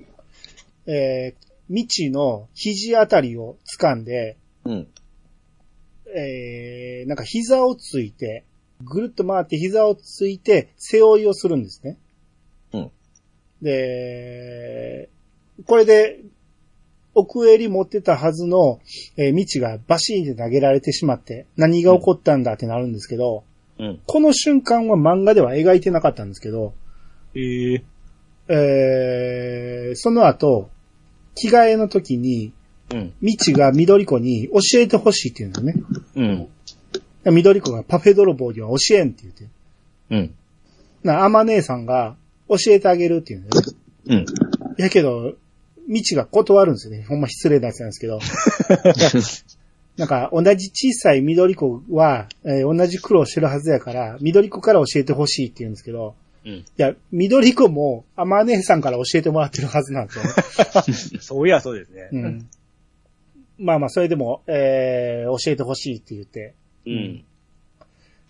[0.86, 4.88] えー、未知の肘あたりを掴んで、うん。
[6.16, 8.46] えー、なんか膝をついて、
[8.84, 11.98] ぐるっと回って膝をついて背負いをするんですね。
[12.74, 12.92] うん。
[13.62, 15.10] で、
[15.66, 16.20] これで、
[17.16, 18.80] 奥襟持ってたはずの、
[19.18, 23.44] えー、道がバシーンって投げられてしまって、何が起こったんだってなるんですけど、
[23.80, 24.00] うん。
[24.06, 26.74] この瞬間は漫画では描いてなかったんですけど、
[27.36, 27.84] ええ。
[28.50, 30.70] えー、その後、
[31.36, 32.52] 着替えの時に、
[32.92, 33.14] うん。
[33.22, 36.50] 道が緑子に教えてほしいって言うんですよね。
[37.26, 37.34] うん。
[37.36, 39.46] 緑子がパフェ泥棒には教えんって言って。
[40.12, 40.36] うん。
[41.04, 42.16] な、アマ姉さんが
[42.50, 43.74] 教えてあげるって言うんだよね。
[44.06, 44.26] うん。
[44.78, 45.34] やけど、
[45.88, 47.06] 道が断るんですよね。
[47.08, 48.20] ほんま失礼なやつなんですけど。
[49.98, 56.16] なんか、同じ小さい緑子は、えー同じ苦労してるはずやから、緑子から教えてほしいって言うんですけど、
[56.46, 56.52] うん。
[56.52, 61.22] いや、緑子も、アマ姉さんから教えてもらってるはずなんですよね。
[61.22, 62.10] そういや、そうですね。
[62.12, 62.50] うん。
[63.58, 66.56] まあまあ、それでも、えー教えてほしいって言って。
[66.86, 67.26] うん。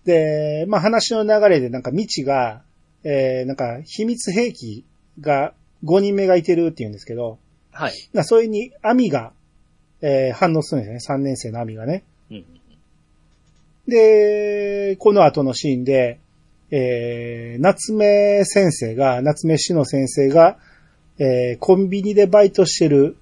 [0.05, 2.61] で、まあ話の流れでなんか未知が、
[3.03, 4.85] えーなんか秘密兵器
[5.19, 7.39] が5人目がいてるって言うんですけど、
[7.71, 7.93] はい。
[8.13, 9.33] なそれにアミが、
[10.01, 11.21] えー反応するんですよね。
[11.21, 12.03] 3年生のアミがね。
[12.29, 12.45] うん。
[13.87, 16.19] で、この後のシーンで、
[16.71, 20.57] えー、夏目先生が、夏目氏の先生が、
[21.19, 23.17] えー、コンビニでバイトしてる、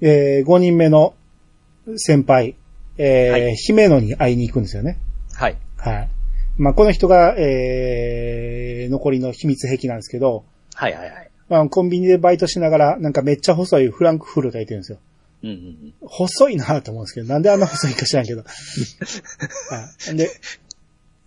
[0.00, 1.14] えー、5人目の
[1.96, 2.56] 先輩、
[2.98, 4.98] えーはい姫野に会いに行くんですよね。
[5.34, 5.56] はい。
[5.76, 6.08] はい。
[6.58, 11.30] まあ、この人が、えー、残りの秘密兵器なんですけど、はいはいはい。
[11.48, 14.98] まあ、コンビニでバイトしながら、なんかめっちゃ細いフランクフルト焼いてるんですよ。
[15.42, 18.42] うんうん細いなと思うんですけど、なんであんな細いか知らんけど。
[18.46, 18.46] は
[20.12, 20.16] い。
[20.16, 20.30] で、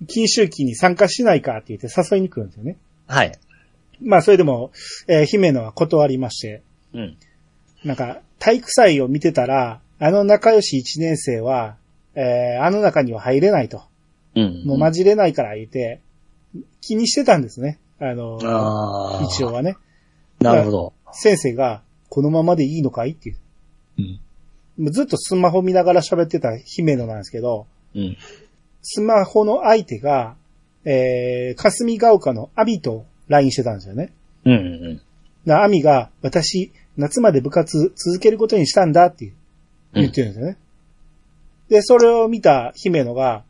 [0.08, 2.78] 禁酒期に参加しないかって言って誘いに来るんですよね。
[3.08, 3.32] はい。
[4.02, 4.72] まあ、それでも、
[5.08, 6.62] えー姫野は断りまして、
[6.94, 7.18] うん。
[7.84, 11.78] なんか、体育祭を見てたら、あの仲良し1年生は、
[12.16, 13.84] えーあの中には入れないと。
[14.36, 14.64] うん。
[14.66, 16.02] もう混じれないから言って、
[16.82, 17.80] 気にしてたんですね。
[18.00, 19.24] あの、ああ。
[19.24, 19.78] 一応はね。
[20.40, 20.94] なるほど。
[21.12, 23.38] 先生が、このままでいいのかいっていう。
[24.00, 24.20] うん。
[24.78, 28.18] もうずっとスマホ見ながら喋ってた姫野なんですけど、うん。
[28.82, 30.36] スマホの相手が、
[30.84, 34.14] えー、霞ヶ丘のアビと LINE してたんですよね。
[34.46, 34.56] うんう
[34.94, 35.02] ん
[35.46, 39.34] な、アミが、私、夏まで部活続けることにしたんだっていう
[39.96, 40.58] 言ってるんですよね。
[41.70, 43.44] で、それを見た姫野が、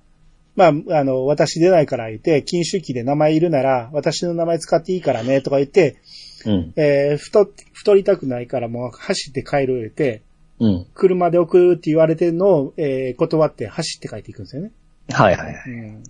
[0.56, 5.98] まあ、あの、私出ないから言って、禁酒期で名前いるなら、私の名前使っていいからね、とか言って、
[6.46, 6.74] うん。
[6.78, 10.22] えー、太、太りたくないからもう走って帰る言って、
[10.60, 10.88] うん。
[10.94, 14.72] 車で送るって言われてるのを、えー、断って走って帰っていくんですよね。
[15.10, 15.64] はいはいはい。
[15.68, 16.04] うん。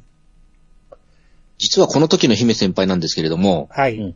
[1.57, 3.97] 実はこの時の姫先輩なんですけれども、はい。
[3.97, 4.15] うん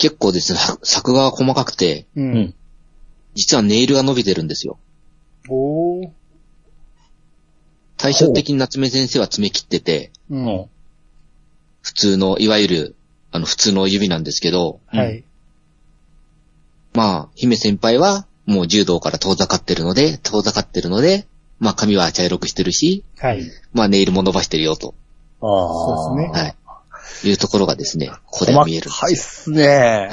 [0.00, 2.22] 結構ですね、作画が細かくて、う。
[2.22, 2.54] うんん。
[3.34, 4.78] 実はネイルが伸びてるんですよ。
[5.48, 6.10] おー。
[7.96, 10.36] 対照的に夏目先生は爪切ってて、う。
[10.36, 10.66] うんん。
[11.82, 12.96] 普通の、いわゆる、
[13.32, 15.24] あの、普通の指なんですけど、はい。
[16.92, 21.26] まあ、姫先輩は、もう柔道から遠ざかってるので、遠ざかってるので、
[21.60, 23.42] まあ髪は茶色くしてるし、はい。
[23.72, 24.94] まあネイルも伸ばしてるよと、
[25.40, 25.68] ああ。
[25.68, 26.56] そうですねはい。
[27.28, 30.10] いうところがですね、ここでは見えるんです細かいっすね。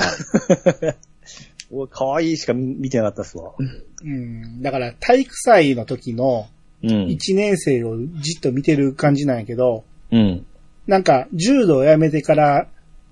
[1.72, 3.54] お可愛いしか見見てなかったっすわ。
[4.04, 4.62] うん。
[4.62, 6.48] だから、体育祭の時の
[6.84, 6.90] うん。
[7.08, 10.46] 1年生をじっと見てる感じなんやけど、うん。
[10.86, 12.68] なんか、柔道をやめてから、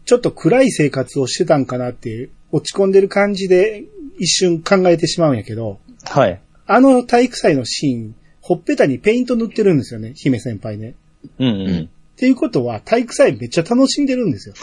[0.06, 3.84] ちょっと暗い生活をしてたんかなって落ち込んでる感じで
[4.19, 6.39] 一瞬考えてしまうんやけど、はい。
[6.67, 10.93] あの体育祭のシーン、ほっぺたにペイント塗ってるんですよね、姫先輩ね。
[11.39, 11.84] うんううんん。
[11.86, 14.56] っていうことは、体育祭めっちゃ楽しんでるんですよ。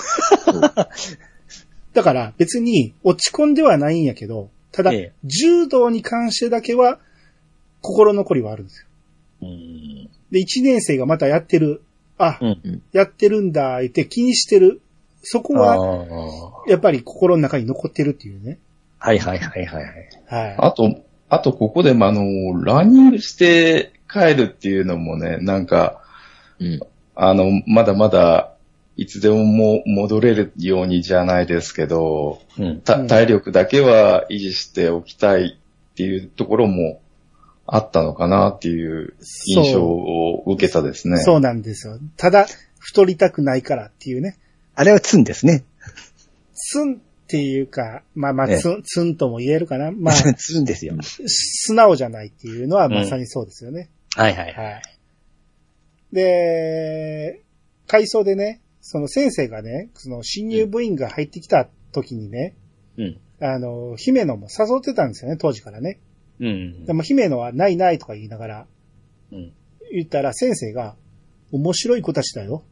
[1.92, 6.98] だから別に落ち込んではないんやけど、ただええ、柔道に関してだけは
[7.80, 8.86] 心残りはあるんですよ。
[9.42, 10.10] うん。
[10.30, 11.82] で、1年生がまたやってる。
[12.18, 12.82] あ、うん。
[12.92, 14.80] やってるんだ、言って気にしてる。
[15.22, 16.70] そこあは、あ。
[16.70, 18.58] やっぱり心の中に残ってるっていうね。
[18.98, 20.10] はいはいはいはいはい。
[20.26, 20.56] はい。
[20.58, 22.22] あと、あとここでもあの、
[22.64, 26.00] ランニングして帰るっていうのもね、なんか、
[26.60, 26.80] うん。
[27.14, 28.51] あの、まだまだ、
[28.96, 32.80] いつでもも戻れるようにじゃないですけど、うん。
[32.82, 35.58] 体力だけは維持しておきたい
[35.92, 37.00] っていうところも
[37.66, 39.14] あったのかなっていう
[39.46, 41.18] 印象を受けたですね。
[41.18, 41.98] そうなんですよ。
[42.16, 42.46] ただ、
[42.78, 44.36] 太りたくないからっていうね。
[44.74, 45.64] あれはツンですね。
[46.54, 46.96] ツンっ
[47.28, 49.90] ていうか、まあまあ、ええツン、ツンとも言えるかな。
[49.90, 50.96] まあ、 ツンですよ。
[51.02, 53.88] 素直じゃないっていうのはまさにそうですよね。
[54.14, 54.52] はいはい。
[54.52, 54.82] はい。
[56.12, 57.40] で、
[57.86, 62.54] 回想でね、その先生がね、その新入部員が入ってきた時にね、
[62.98, 63.20] うん。
[63.40, 66.00] あの、姫野も誘ってたんですよね、当時からね。
[66.40, 66.92] うんで。
[66.92, 68.66] も姫野はないないとか言いながら
[69.30, 69.52] うん。
[69.92, 70.96] 言ったら先生が、
[71.52, 72.64] 面白い子たちだよ。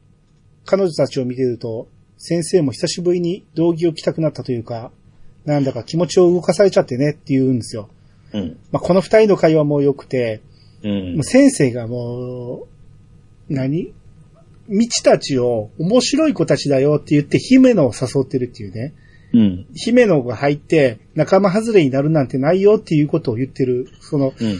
[0.64, 4.90] 彼女たちを見てると、先生も久しぶりに道着を着たくなったというか、
[5.44, 7.88] なんだか気持ちを動かされちゃってねって言うんですよ。
[8.32, 8.58] うん。
[8.72, 10.42] まあ、この二人の会話も良くて、
[10.82, 11.24] うんもう。
[11.24, 12.66] 先生がも
[13.48, 13.92] う、何？
[14.70, 18.94] 道たちを面白い子たちだよって言って姫野を誘ってるっていうね。
[19.32, 19.66] うん。
[19.74, 24.58] 姫野が入って仲間外れになるなんてないよっていうことを言ってる、その、うん。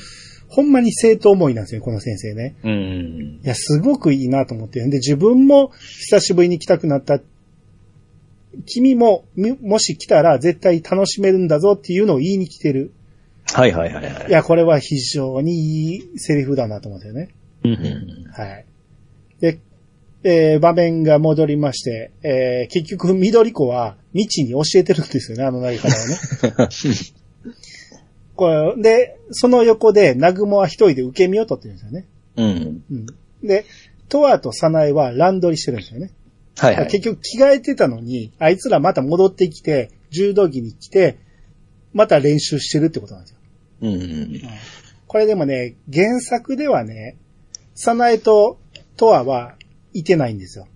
[0.48, 2.56] ほんまに生徒思いなんですよ、この先生ね。
[2.64, 3.40] うん。
[3.44, 4.80] いや、すごくいいなと思って。
[4.80, 7.20] で、自分も久しぶりに来たくなった。
[8.66, 12.92] 君も、みもし来たら絶対楽しめるんだぞっていうのを言いに来てる。
[13.52, 14.32] はいはいはいはいい。
[14.32, 17.28] や、これは非常にいいセリフだなと思うんですよね。
[17.64, 18.30] うん。
[18.32, 18.64] はい。
[19.40, 19.60] で、
[20.22, 26.18] えー場面が戻りまして、えー結局、緑子は、道に教えてるんですよね、あの投げ方をね。
[28.36, 32.06] これで、その横で、南雲は一人で受け身を取ってるんですよね。
[32.36, 32.82] うん。
[32.90, 33.06] うん。
[33.46, 33.66] で、
[34.08, 36.10] トアとサナエは乱取りしてるんですよね。
[36.56, 36.86] はいはい。
[36.88, 41.18] 結局、着替えてたのに、あいつらまた戻ってきて、柔道着に来て、
[41.92, 43.36] また練習してるってことなんですよ。
[43.82, 44.40] うん。
[45.06, 47.16] これでもね、原作ではね、
[47.74, 48.58] サナエと
[48.96, 49.54] トアは
[49.92, 50.66] いてないんですよ。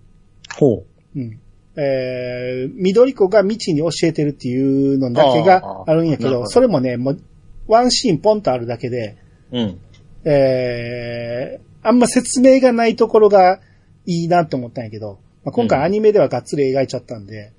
[0.57, 1.39] ほうん。
[1.77, 7.19] えー、緑子が未知に教えてるっていうのだけがあるんやけど、どそれもね、もう、
[7.67, 9.17] ワンシーンポンとあるだけで、
[9.51, 9.59] う。
[9.59, 9.79] うん。
[10.23, 13.59] えー、あんま説明がないところが
[14.05, 17.53] いいなと思ったんやけど、まあ、今回うんアニメではがっつり描いちゃったんで、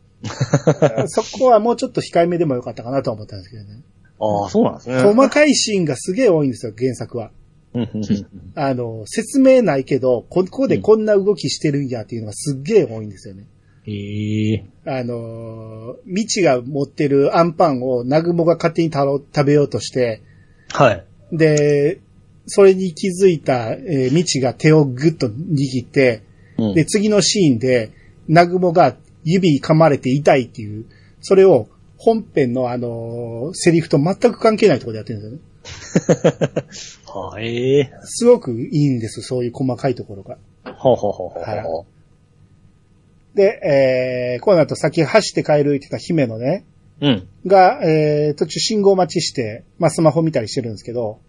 [1.06, 3.82] そこはもうちょっと控えめでもよかったかなと思ったんですけどね。
[4.18, 5.02] ああ、そうなんですね。
[5.02, 7.30] 細かいシーンがすげえ多いんですよ、原作は。
[8.54, 13.46] あの、説明ないけど、ここでこんな動きしてるんやっていうのがすっげえ多いんですよね。
[13.84, 14.64] へえ。
[14.84, 20.22] あのー、未知が持ってるアンパンをナグモが勝手に食べようとして、
[20.70, 21.04] はい。
[21.32, 22.00] で、
[22.46, 26.22] それに気づいた、えー、未知が手をグッと握って、
[26.58, 27.92] うんで、次のシーンで、
[28.28, 30.86] ナグモが指噛まれて痛いっていう、
[31.20, 37.02] それを本編のあのーセリフと全く関係ないところでやってるんですよね。
[37.18, 37.90] はええ。
[38.04, 40.38] すごくいいんです、そういう細かいところが。
[40.64, 41.86] ほうほうほうほう
[43.36, 46.64] で、えー、この後先走って帰る言ってた姫のね、
[47.00, 47.06] う。
[47.06, 47.28] うん。
[47.46, 51.20] が、えー、途中信号待ちして、まあ、スマホ見たりしてるんですけど、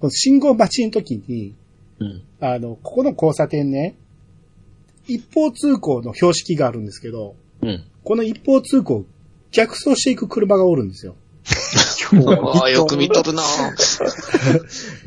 [0.00, 1.54] この信号待ちの時に、
[2.00, 2.22] うん。
[2.40, 3.96] あの、ここの交差点ね、
[5.06, 7.84] 一方通行の標識があるんですけど、うん。
[8.04, 9.06] この一方通行、
[9.50, 11.16] 逆走していく車がおるんですよ。
[12.54, 13.42] ああ、よく見とるな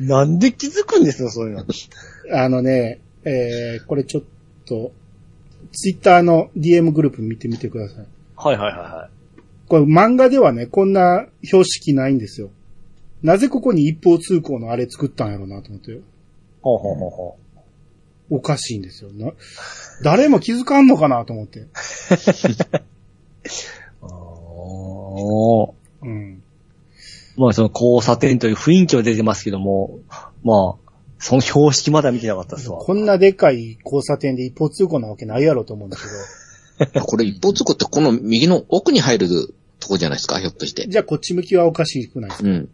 [0.00, 1.64] なんで気づくんですよ、そういうの。
[2.32, 4.22] あのね、えー、これちょっ
[4.66, 4.92] と、
[5.72, 8.06] ツイッターの DM グループ見てみてください。
[8.36, 9.10] はいはいはいはい。
[9.68, 12.50] これ漫画ではね、こんな標識ないんですよ。
[13.22, 16.00] なぜここに一方通行のあれ作ったんやろうなと思って。
[16.60, 17.38] ほうほうほうほ
[18.30, 19.10] おかしいんですよ。
[19.12, 19.32] な、
[20.02, 21.60] 誰も気づかんのかなと思って。
[21.60, 21.66] う。
[24.02, 24.08] ああ。
[24.08, 25.81] うん。
[27.36, 29.98] まあその交差点という雰囲気は出てますけども、
[30.44, 32.78] まあ、その標識まだ見てなかったっすわ。
[32.78, 36.02] こんなでかい交差点で一方通行なわけないやろと思うんだけ
[36.94, 37.00] ど。
[37.06, 39.28] これ一方通行ってこの右の奥に入る
[39.78, 40.40] とこじゃないですか？
[40.40, 40.86] ひょっとして。
[40.88, 42.48] じゃあこっち向きはおかしくないですか？
[42.48, 42.68] うん。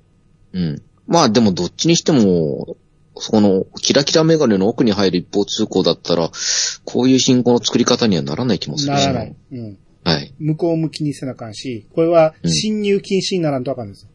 [0.55, 0.83] うん。
[1.07, 2.77] まあでもどっちにしても、
[3.17, 6.31] そのキラキラメガネの奥に入る一方通行だったら、
[6.85, 9.37] こういう信号の作り方にはならない気もするしならない。。
[9.53, 9.79] うん。
[10.05, 10.33] はい。
[10.39, 14.08] 向こう向きにせなあかんし、これはうん侵入禁止にならんとあかんですよ。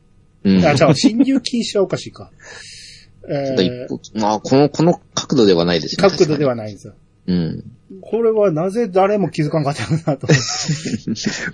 [0.43, 0.65] うん。
[0.65, 2.31] あ、じゃあ侵入禁止はおかしいか。
[3.29, 6.09] えー、方まあ、この、この角度ではないですね。
[6.09, 6.71] 角度ではない。
[6.71, 6.93] んですよ。
[7.27, 7.63] うん。
[8.01, 10.27] これはなぜ誰も気づかんかったのかなと。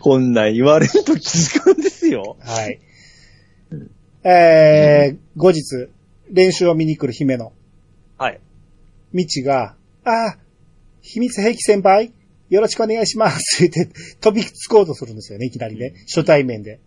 [0.02, 2.38] こんなん言われると気づくんですよ。
[2.40, 2.80] はい。
[4.24, 5.90] えー、後日、
[6.32, 7.54] 練習を見に来る姫野。
[8.18, 8.40] はい。
[9.14, 10.38] みちが、ああ、
[11.02, 12.14] 秘密兵器先輩
[12.50, 15.94] よろしくお願いしますって飛びつこうとするんですよね、いきなりね。
[16.08, 16.80] 初対面で。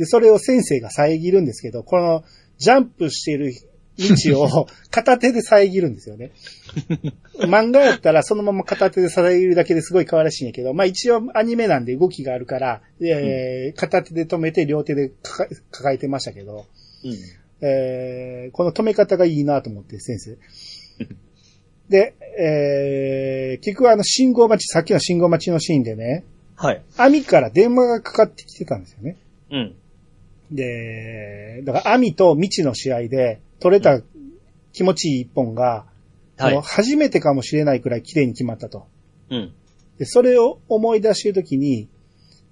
[0.00, 2.24] で、それを先生が遮るんですけど、この
[2.56, 3.52] ジャンプしている
[3.98, 6.30] 道を 片手で遮るんですよね。
[7.40, 15.12] 漫画やったらそのまま片手で遮るだけですごい可愛らしいんやけど、まあ一応アニメなんで動きがあるから、えー片手で止めて両手で
[15.70, 16.64] 抱えてましたけど、
[17.04, 17.18] うん。
[17.60, 20.38] えーこの止め方がいいなと思って、先生。
[21.90, 26.24] で、えー、結局あの信号待ち、さっきの信号待ちのシーンでね、
[26.56, 26.82] はい。
[26.96, 29.18] 網から電話がかかってきてたんですよね。
[29.50, 29.74] うん。
[30.50, 34.00] で、だから網と未知の試合で取れた
[34.72, 35.86] 気持ちいい一本が、
[36.36, 38.86] はい初めてかもしれないくらい綺麗に決まったと。
[39.28, 39.52] うん。
[39.98, 41.86] で、それを思い出しているときに、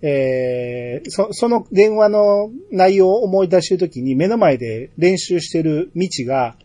[0.03, 6.57] えー、そ、その電話の内容を思い出しているときに目の前で練習してる未知が、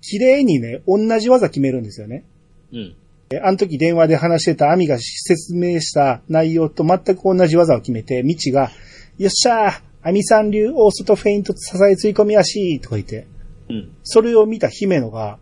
[0.00, 2.24] 綺麗にね、同じ技決めるんですよね。
[2.72, 2.96] うん。
[3.30, 8.70] えあの時電話で話してたアミが説明した内容と全く同じ技を決めて、未知が、
[9.18, 13.26] よっしゃーアミさん流大外フェイント支え追い込み足とか言って、
[13.68, 13.96] うん。
[14.02, 15.38] それを見た姫野が、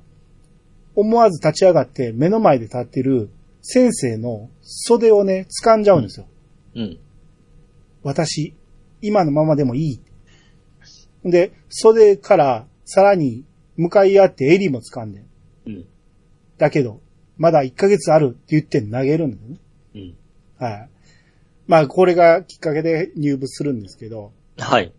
[0.94, 3.30] 思わず立ち上がって目の前で立ってる
[3.62, 6.26] 先生の袖をね、掴んじゃうんですよ。
[6.74, 6.98] うん。
[8.02, 8.54] 私、
[9.00, 10.00] 今のままでもいい。
[11.24, 13.44] で、袖からさらに
[13.76, 15.24] 向かい合って襟も掴んで。
[15.66, 15.86] うん。
[16.58, 17.00] だけど、
[17.38, 19.58] まだ1ヶ月あるって言って投げるんだよね。
[19.94, 20.16] うん。
[20.58, 20.88] はい。
[21.66, 24.92] まあ、これがきっかけで入部するんですけど、はい。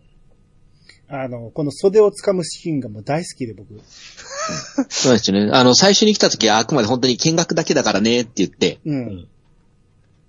[1.08, 3.68] あの、この袖を掴むシーンがもう大好きで僕。
[4.88, 5.50] そうですね。
[5.52, 9.28] あの、最初に来た時はあくまで本当に見学だけだからねって言って、うん。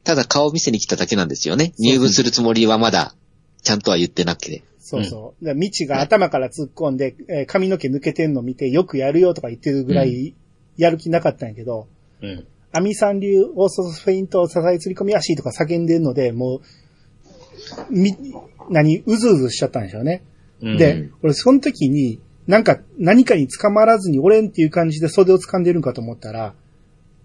[0.03, 1.73] ただ顔を見せに来ただけなんですよね。
[1.79, 3.15] 入部するつもりはまだ、
[3.61, 4.63] ちゃんとは言ってなくて。
[4.79, 5.45] そうそう。
[5.45, 10.35] で、未知が頭から突っ込んで、えー髪の毛抜けてんの見て、よくやるよとか言ってるぐらい、
[10.75, 11.87] やる気なかったんやけど、
[12.21, 12.45] うん。
[12.73, 16.61] アミさん流オーソフェイント支え釣り込み足とか叫んでるので、もう、
[17.89, 18.15] み、
[18.69, 20.23] 何、うずうずしちゃったんでしょうね。
[20.61, 26.55] うんで、俺その時に、なんか何かに捕まらずに俺んっていう感じで袖を掴んでるんかと思ったら、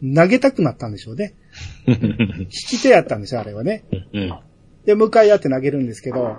[0.02, 1.34] 投げたくなったんでしょうね。
[1.86, 3.84] 引き手やったんですよ、あれはね。
[4.12, 4.32] うん。
[4.84, 6.36] で、向かい合って投げるんですけど、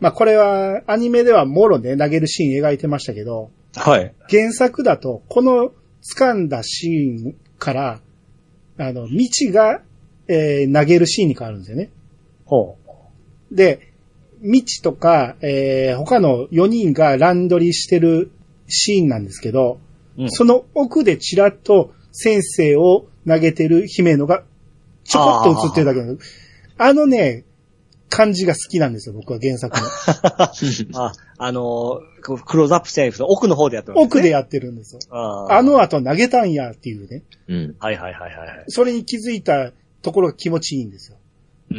[0.00, 4.14] まあこれはアニメではもろで投げるシーン描いてましたけど、はい。
[4.28, 5.72] 原作だと、この
[6.16, 8.00] 掴んだシーンから、
[8.78, 9.82] あの、未知が、
[10.28, 11.90] えー投げるシーンに変わるんですよね。
[12.44, 12.76] ほ
[13.54, 13.92] で、
[14.40, 18.30] 未知とか、えー他の4人が乱取りしてる
[18.66, 19.78] シーンなんですけど、
[20.16, 20.22] う。
[20.22, 20.30] うん。
[20.30, 24.42] その奥でちらっと先生を投げてる姫野が
[25.04, 26.30] ちょこっと映ってるだけなんです
[26.78, 27.44] あのね、
[28.08, 29.86] 感じが好きなんですよ、僕は原作の。
[31.00, 34.04] あ、あのークローズアップしてないけど奥の方でやってますね。
[34.04, 35.00] 奥でやってるんですよ。
[35.10, 37.22] あーあの後投げたんやっていうね。
[37.48, 37.76] うん。
[37.78, 38.64] はいはいはいはい。
[38.68, 39.72] それに気づいた
[40.02, 41.16] ところが気持ちいいんですよ。
[41.70, 41.78] うん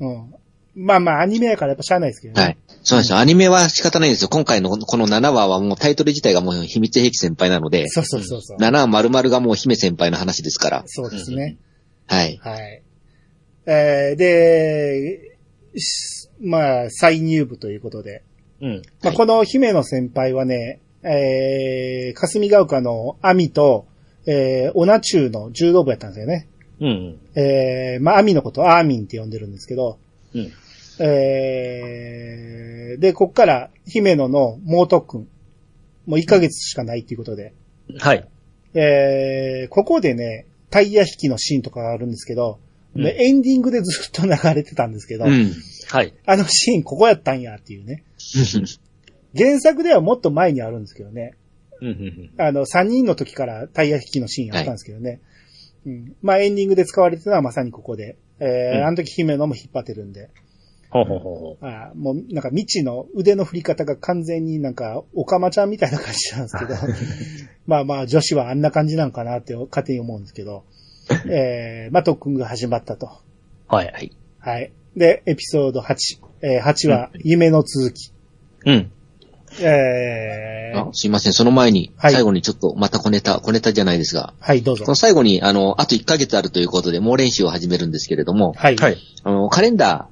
[0.00, 0.34] うん。
[0.80, 2.42] まあまあ、アニメやからやっぱしゃあないですけどね。
[2.42, 2.56] はい。
[2.82, 3.18] そうなんですよ。
[3.18, 4.28] アニメは仕方ないんですよ。
[4.28, 8.58] 今回のこの7話はもうタイトル自体がもう秘密兵器先輩なので、そうそうそうそう。
[8.58, 10.82] 7話丸々がもう姫先輩の話ですから。
[10.86, 11.58] そうですね。
[12.06, 12.38] はい。
[12.42, 12.82] はい。
[13.66, 15.36] えー、で、
[15.76, 18.22] しまあ、再入部ということで。
[18.62, 18.82] うん。
[19.02, 23.86] まあ、この姫野先輩はね、えー、霞ヶ丘の網と、
[24.26, 26.48] えー、オナチューの柔道部やったんですよね。
[26.80, 27.18] うん。
[27.34, 29.98] えー、まあ、網のことアーミンって呼んでるんですけど、
[30.34, 30.50] うん。
[31.04, 35.28] えー、で、こっから姫野の猛特訓。
[36.06, 37.54] もう1ヶ月しかないっていうことで。
[37.98, 38.28] はい。
[38.74, 42.58] えー、ここでね、タイヤ引きのシーンとかがあるんですけど、
[42.94, 45.52] うんでエンディングでずっと流れてたんですけど、うん。
[45.90, 46.12] はい。
[46.26, 48.02] あのシーンここやったんやっていうね。
[49.36, 51.34] 原作ではもっと前にあるんですけどね。
[51.80, 55.20] うんうんあの、3人の時からタイヤ引きのシーンあったんですけどね。
[55.86, 56.16] うん。
[56.20, 58.16] まあエンディングで使われてたのはまさにここで。
[58.40, 60.30] えーうんあの時姫野も引っ張ってるんで。
[60.90, 66.74] ほうほうほうほあーもうなんか未知の腕の振り方が完全になんかオカマちゃんみたいな感じなんですけど。
[67.66, 70.64] まあまあ女子はあんな感じなんかなって勝手に思うんですけど。
[71.28, 73.06] えー、まあ特訓が始まったと。
[73.70, 73.74] う。
[73.74, 73.86] はい。
[73.86, 74.12] はい。
[74.40, 74.72] はい。
[74.96, 76.18] で、エピソード8。
[76.42, 78.12] えー、8は夢の続き。
[78.66, 78.90] うん。
[79.60, 81.32] えーあ、すいません。
[81.32, 84.94] その前に、はい最後にちょっとまた小ネタ、小ネタじゃないですが、はい、どうぞ。
[84.94, 88.76] 最後に、あの、あと1ヶ月あるということで、猛練習を始めるんですけれども、はい。
[88.76, 88.96] はい。
[89.24, 90.08] あの、カレンダ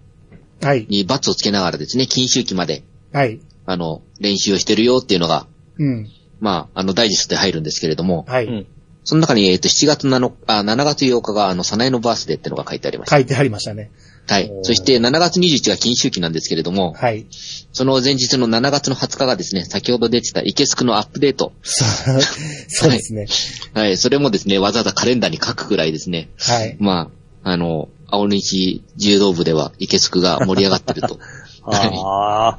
[0.62, 0.88] はいー。
[0.88, 2.82] にバツをつけながらですね、禁秋期まで、
[3.12, 3.40] はい。
[3.66, 5.46] あの、練習をしてるよっていうのが、
[5.78, 6.08] うん。
[6.40, 8.46] まあ、あの、ダイジェストで入るんですけれども、はい。
[8.46, 8.66] うん。
[9.04, 13.16] その中に、えっ、と、7月7日、あ、7月8日が、あの、サナエのバースデーってのが書いてありました。
[13.16, 13.90] 書いてありましたね。
[14.28, 17.26] はいそして、7月21が禁秋期なんですけれども、はい。
[17.72, 21.54] その前日の7月の20日がですね、先ほど出てたイケスクのアップデート。
[21.62, 22.20] そう
[22.68, 23.26] そうですね。
[23.72, 23.96] はい。
[23.96, 26.76] それもですね、わざわざカレンダーに書くくらいですね、はい。
[26.78, 27.10] ま
[27.42, 31.18] あ、あの、青西柔道部ではイケスクが盛り上がってると。
[31.64, 32.58] あ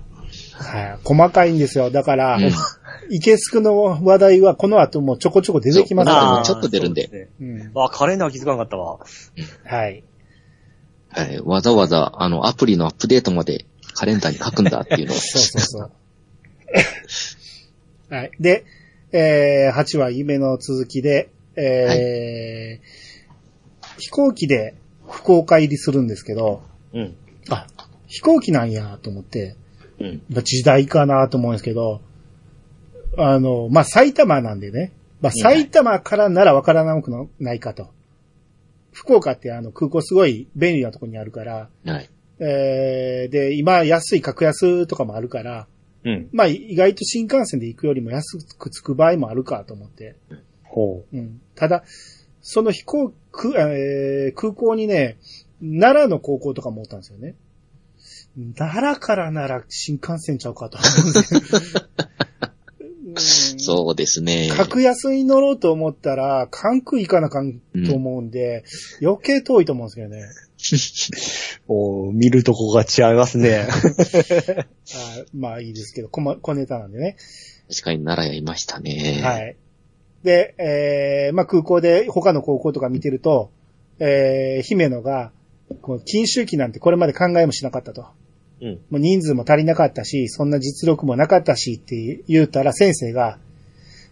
[0.54, 1.00] はい。
[1.04, 1.90] 細かいんですよ。
[1.90, 2.52] だから、うん
[3.12, 6.44] イケスクの話題はこの後もちょこちょこ出てきますかあ。
[6.44, 7.72] ちょっと出るんでそうすねらね。
[7.74, 9.00] あ、カレンダー気づかなかったわ。
[9.36, 9.68] うん。
[9.68, 10.04] はい。
[11.10, 11.40] はい。
[11.40, 15.18] わざわざ、あの、アプリのアップデートまでカレンダーに書くんだっていうのを。
[15.18, 15.92] そうそうそう。
[18.14, 18.32] はい。
[18.40, 18.66] で、
[19.12, 23.10] えー、8は夢の続きで、えー
[24.00, 24.76] 飛行機で
[25.10, 26.62] 福岡入りするんですけど、
[26.94, 27.16] うん。
[27.50, 27.68] あ、
[28.08, 29.56] 飛行機なんやと思って、
[30.00, 30.22] うん。
[30.30, 32.02] まあ時代かなと思うんですけど、
[33.18, 37.90] あの、まあ、埼玉なんでね、まあ、埼玉からならわからなくないかと。
[38.92, 42.10] 福岡ってあの空港すごい便利なところにあるから、はい。
[42.40, 45.68] えー、で、今安い格安とかもあるから、
[46.06, 46.30] うん。
[46.32, 50.16] まあ、意外と新幹線で行くよりも安く着く場合もあるかと思って。
[50.64, 51.42] ほうん。
[51.56, 51.84] ただ、
[52.42, 55.18] その飛行、くえー空港にね、
[55.62, 57.36] 奈良の高校とかもおったんですよね。
[58.56, 61.20] 奈良からなら新幹線ちゃうかと思うんで。
[61.20, 64.50] うんそうですね。
[64.56, 68.64] 格安に乗ろうと思ったら、関空行かなあかんと思うんで、
[69.02, 70.24] 余計遠いと思うんですけどね。
[71.68, 72.08] う。
[72.08, 73.68] お見るとこが違いますね。
[73.68, 74.68] あ
[75.34, 77.18] まあいいですけど、小ま小ネタなんでね。
[77.70, 79.22] 確かに奈良やいましたね。
[79.24, 79.56] はい。
[80.24, 83.52] で、えー、まあ空港で他の高校とか見てると、
[84.00, 85.32] えー、姫野が、
[85.82, 88.06] こう、禁酒期なんてこれまで考えもしなかったと。
[88.62, 88.70] うん。
[88.90, 93.38] もう人数も足りなかったし、そんな実力もなかったしって言うたら先生が、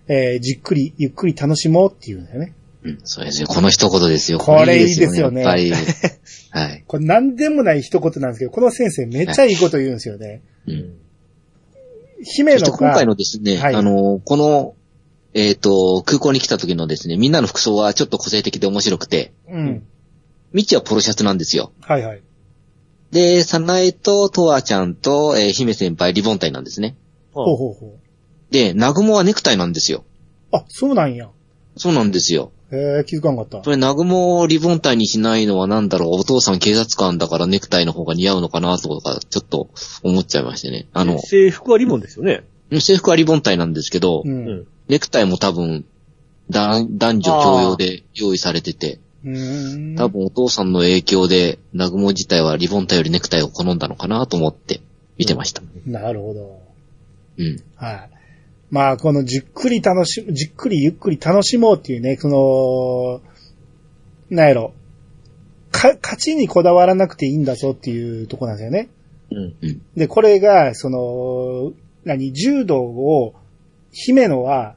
[0.08, 2.53] えー、じっくり、ゆっくり楽しもうって言うんだよね。
[2.84, 2.99] うん。
[3.03, 3.47] そうですよ。
[3.47, 4.39] この一言ですよ。
[4.39, 5.72] これいいですよねやっぱり。
[6.51, 6.84] はい。
[6.88, 10.41] これ何でもない一言なんですけど、この先生めっちゃいいこと言うんですよね。
[10.68, 10.93] うん。
[12.24, 14.76] 姫野が、今回のですね、はいあの、この、
[15.34, 19.84] えっ、と、空港に来た時のですね、みんなの服装はちょっと個性的で面白くて、うん。
[20.53, 21.71] ミッチはポロシャツなんですよ。
[21.82, 22.21] はいはい。
[23.11, 26.95] で、サナエとトワちゃんと、えー姫先輩リボンタイなんですね。
[27.32, 28.53] ほうほうほう。
[28.53, 30.03] で、ナグモはネクタイなんですよ。
[30.51, 31.30] あ、そうなんや。
[31.75, 32.51] そうなんですよ。
[32.71, 33.59] えー、気づかんかった。
[33.59, 39.69] これ、ナグモをリボンタイにしないのはなんだろう、お父さん警察官だからネクタイの方が似合うのかなとか、ちょっと
[40.03, 40.88] 思っちゃいましてね。
[40.93, 42.43] あの、制服はリボンですよね。
[42.80, 44.30] 制服はリボンタイなんですけど、う。
[44.30, 44.67] うんん。
[44.88, 45.85] ネクタイも多分、
[46.49, 48.99] だ男女共用で用意されてて。
[49.97, 54.79] 多分お父さんの影響で、ナグモ自体はリボンタイよりネクタイを好んだのかなと思って
[55.17, 55.61] 見てました。
[55.85, 56.61] なるほど。
[57.38, 57.63] うん。
[57.75, 58.09] はい。
[58.69, 63.21] まあ、このじっくり楽し、じっくりゆっくり楽しもうっていうね、その、
[64.29, 64.73] なんやろ。
[65.71, 68.89] か、勝ちにこだわらなくていいんだぞっていうとこなんですよね。
[69.31, 69.81] うん。
[69.95, 71.73] で、これが、その、
[72.03, 73.35] 何、柔道を、
[73.91, 74.75] 姫野は、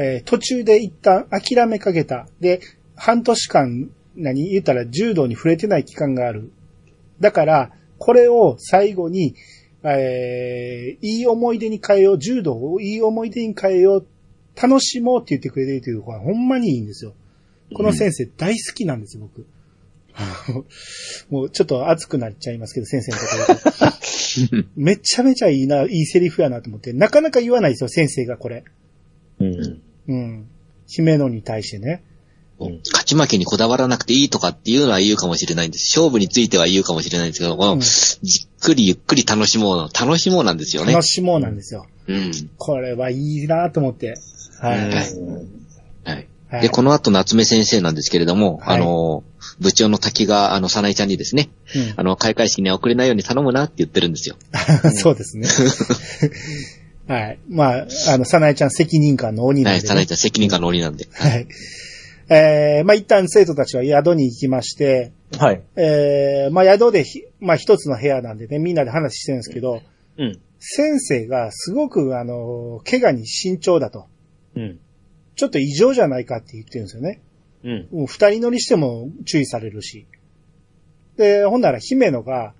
[0.00, 2.28] えー途中で一旦諦めかけた。
[2.38, 2.60] で、
[2.94, 6.52] 半年間、何、言ったら柔道に触れてない期間がある。
[7.18, 9.34] だから、これを最後に、
[9.82, 14.06] えーいい思い出に変えよう、柔道をいい思い出に変えよう、
[14.60, 17.14] 楽しもうって言ってくれてるという子はほんまにいいんですよ。
[17.74, 19.46] この先生大好きなんですよ、僕。
[21.30, 28.62] もうちょっと熱くなっちゃいますけど、先生のこと言うと めちゃめちゃいいな、いいセリフやなと思って、なかなか言わないですよ、先生がこれ。
[29.40, 29.82] うん。
[30.08, 30.48] うん。
[30.86, 32.02] 姫野に対してね。
[32.58, 35.96] うん勝ち負けにこだわらなくていいとかっていうのは言うかもしれないんです。
[35.96, 41.04] 勝負については言うかもしれないんですけど、この、うんじっくりゆっくり楽しもうの、楽しもうなんですよね楽。
[41.04, 41.86] しもうなんですよ。
[42.08, 42.32] うん。
[42.56, 44.14] これはいいなと思って。
[44.60, 44.78] はい。
[44.78, 45.02] はいは
[46.14, 46.62] いはい。
[46.62, 49.22] で、この後夏目先生なんですけれども、はいあの、
[49.60, 51.50] 部長の滝が、あの、さなえちゃんにですね、
[51.96, 54.36] あの、開会式には遅れないように頼むなって言ってるんですよ。
[54.84, 55.46] うん、そうですね。
[57.08, 57.38] はい。
[57.48, 59.88] まあ、あの、さなえちゃん責任感の鬼なはい、んで、ね。
[59.88, 61.08] さなえちゃん責任感の鬼なんで。
[61.12, 61.48] はい。
[62.30, 65.62] えー、まあ一旦生徒たちは宿に行きまして、はい。
[65.76, 69.80] えー、まあ宿でひ、まあ一つの部屋なんでね、みんなで話してるんですけど、
[70.18, 70.38] うん。
[70.58, 74.06] 先生がすごくあの、怪我に慎重だと。
[74.54, 74.78] うん。
[75.36, 77.22] ちょっと異常じゃないかって言ってるんですよね。
[77.64, 77.88] うん。
[77.90, 80.06] もう二人乗りしても注意されるし。
[81.16, 82.52] で、ほんなら姫野が、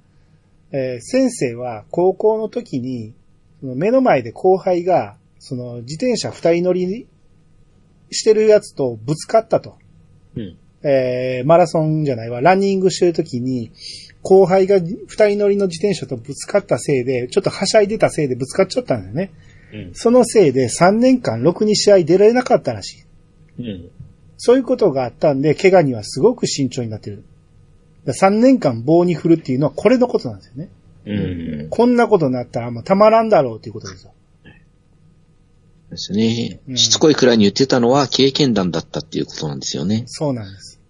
[0.70, 3.14] えー先生は高校の時に、
[3.60, 7.06] その目の前で後輩が、その自転車二人乗り
[8.10, 9.76] してるやつとぶつかったと。
[10.36, 10.56] うん。
[10.82, 13.72] えーマラソンじゃないわ、ランニングしてる時に、
[14.22, 19.32] 後輩が二人乗りの自転車とぶつかったせいで、ちょっとはしゃいでたせいでぶつかっちゃったんだよね。
[19.72, 19.94] うん。
[19.94, 23.04] そのせいで3年間ろくに試合出られなかったらし
[23.58, 23.62] い。
[23.62, 23.90] うん。
[24.36, 27.24] そういうことがあったんで、怪我にはすごく慎重になってる。
[28.06, 30.68] 3年間棒に振るっていうのはこれのことなんですよね。
[31.08, 31.68] うん。
[31.70, 34.12] こんなことになったらもうたまらんだろうっていうことですよ。
[35.90, 36.72] ですねう。
[36.72, 40.04] んしつこいくらいに言ってたのは経験談だったっていうことなんですよね。
[40.06, 40.80] そうなんです。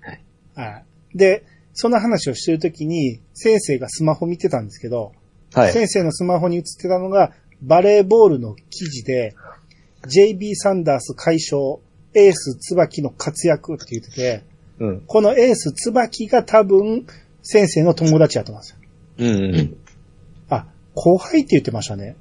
[0.00, 0.24] はい。
[0.54, 0.84] はい。
[1.14, 5.12] で、その話をしてるときに、先生がスマホ見てたんですけど、
[5.54, 5.72] はい。
[5.72, 9.34] 先生のスマホに映ってたのが、バレーボールの記事で、
[10.06, 11.78] JB サンダース解消、
[12.14, 14.44] エース椿の活躍って言ってて、
[14.80, 15.00] うん。
[15.06, 17.06] このエース椿が多分、
[17.42, 18.77] 先生の友達やと思うんですよ。
[19.18, 19.54] うん。
[19.54, 19.76] うん。
[20.48, 22.16] あ、後輩って言ってましたね。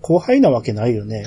[0.00, 1.26] 後輩なわけないよね。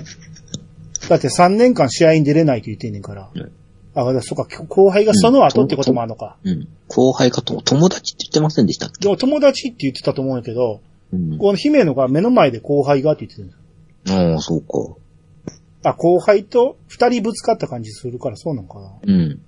[1.10, 3.30] だって3年間試合に出れないって言ってんねんから。
[3.34, 3.52] うん
[3.96, 6.38] あ、そっか、後輩がその後ってこともあるのか。
[6.44, 6.68] うん。
[6.88, 9.00] 後輩かと、友達って言ってませんでしたっけ？
[9.02, 11.38] でも友達って言ってたと思うんやけど、うん。
[11.40, 13.56] この姫野が目の前で後輩がって言ってるんで
[14.06, 14.32] すよ。
[14.32, 15.90] ああ、そうか。
[15.90, 18.92] あ、後輩と二人ぶつかった感じするからそうなのかな。
[19.04, 19.42] うん。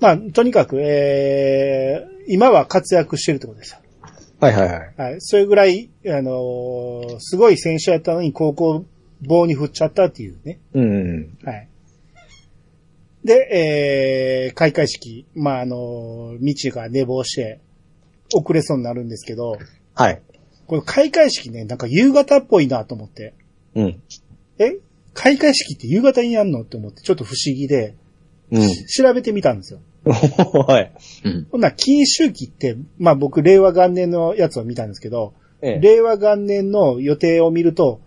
[0.00, 3.78] まあ、とにかく、えー、今は活躍してるってことですよ。
[4.40, 4.94] はいはいはい。
[4.96, 5.16] はい。
[5.20, 8.84] それぐらい、あのーすごい選手やったのに高校
[9.22, 10.60] 棒に振っちゃったっていうね。
[10.74, 11.38] うん。
[11.42, 11.68] はい。
[13.24, 17.60] で、えー、開会式、まあ、あのー、道が寝坊して、
[18.34, 19.56] 遅れそうになるんですけど、
[19.94, 20.20] はい。
[20.66, 23.34] この開会式ね、なんか夕方っぽいなと思って、
[23.74, 24.02] うん。
[24.58, 24.76] え？
[25.14, 26.62] 開会式って夕方にやんの？
[26.62, 27.94] って思って、ちょっと不思議で、
[28.50, 28.68] うん。
[28.68, 29.80] 調べてみたんですよ。
[30.66, 30.92] はい。
[31.24, 31.46] うん。
[31.50, 35.80] ほんなら、禁周期って、まあ僕、令和元年のやつを見たんですけど、ええ。
[35.80, 38.00] 令和元年の予定を見ると、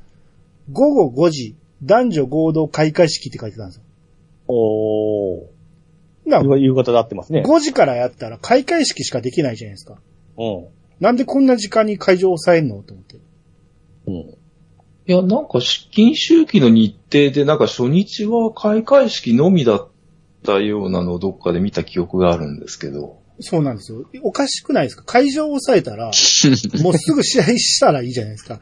[0.71, 3.83] 午後5時、男女合同開会式って書いてたんですよ。
[4.47, 5.59] おー。
[6.25, 7.43] な夕方で合ってますね。
[7.45, 9.99] 5時からやったら開会式しかできないじゃないですか。
[10.37, 10.67] うん。
[10.99, 13.17] なんでこんな時間に会場を抑えんのと思って。
[14.07, 14.13] うん。
[14.13, 14.37] い
[15.11, 15.59] や、なんか、
[15.91, 19.89] 金周期の日程で、なんか初日は開会式のみだっ
[20.43, 23.19] たようなのをどっかで見た記憶があるんですけど。
[23.41, 24.05] そうなんですよ。
[24.23, 25.03] おかしくないですか？
[25.03, 26.05] 会場を抑えたら、
[26.83, 28.59] もうすぐ試合したらいいじゃないですか。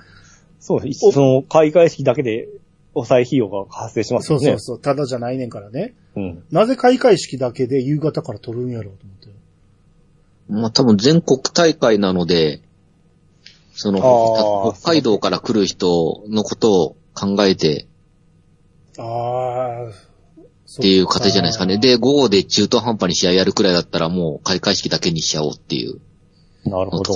[0.59, 1.11] そうです。
[1.11, 2.47] その、開会式だけで、
[2.93, 4.45] 抑え費用が発生しますよね。
[4.45, 4.79] そうそうそう。
[4.79, 5.93] ただじゃないねんからね。
[6.15, 6.43] うん。
[6.51, 9.27] なぜ開会式だけで夕方から撮るんやろうと思って。
[10.49, 12.61] まあ多分全国大会なので、
[13.73, 17.85] その、北海道から来る人のことを考えて、
[18.97, 19.91] ああ、
[20.69, 21.77] っていう形じゃないですかね。
[21.77, 26.01] で、午後で中途半端に試合やるくらいだったらもう開会式だけにしちゃおうっていう
[26.69, 27.13] なるほど。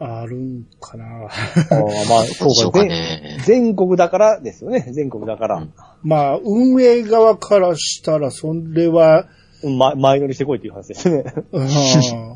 [0.00, 1.04] あるんかな。
[1.04, 2.88] あーまあ、どうでしょうかそうかね。
[2.88, 3.42] ね。
[3.44, 4.88] 全国だからですよね。
[4.92, 5.66] 全国だから。
[6.02, 9.26] まあ、運営側からしたら、それは、
[9.64, 11.24] うんま、前乗りしてこいっていう話ですね。
[11.50, 11.68] うん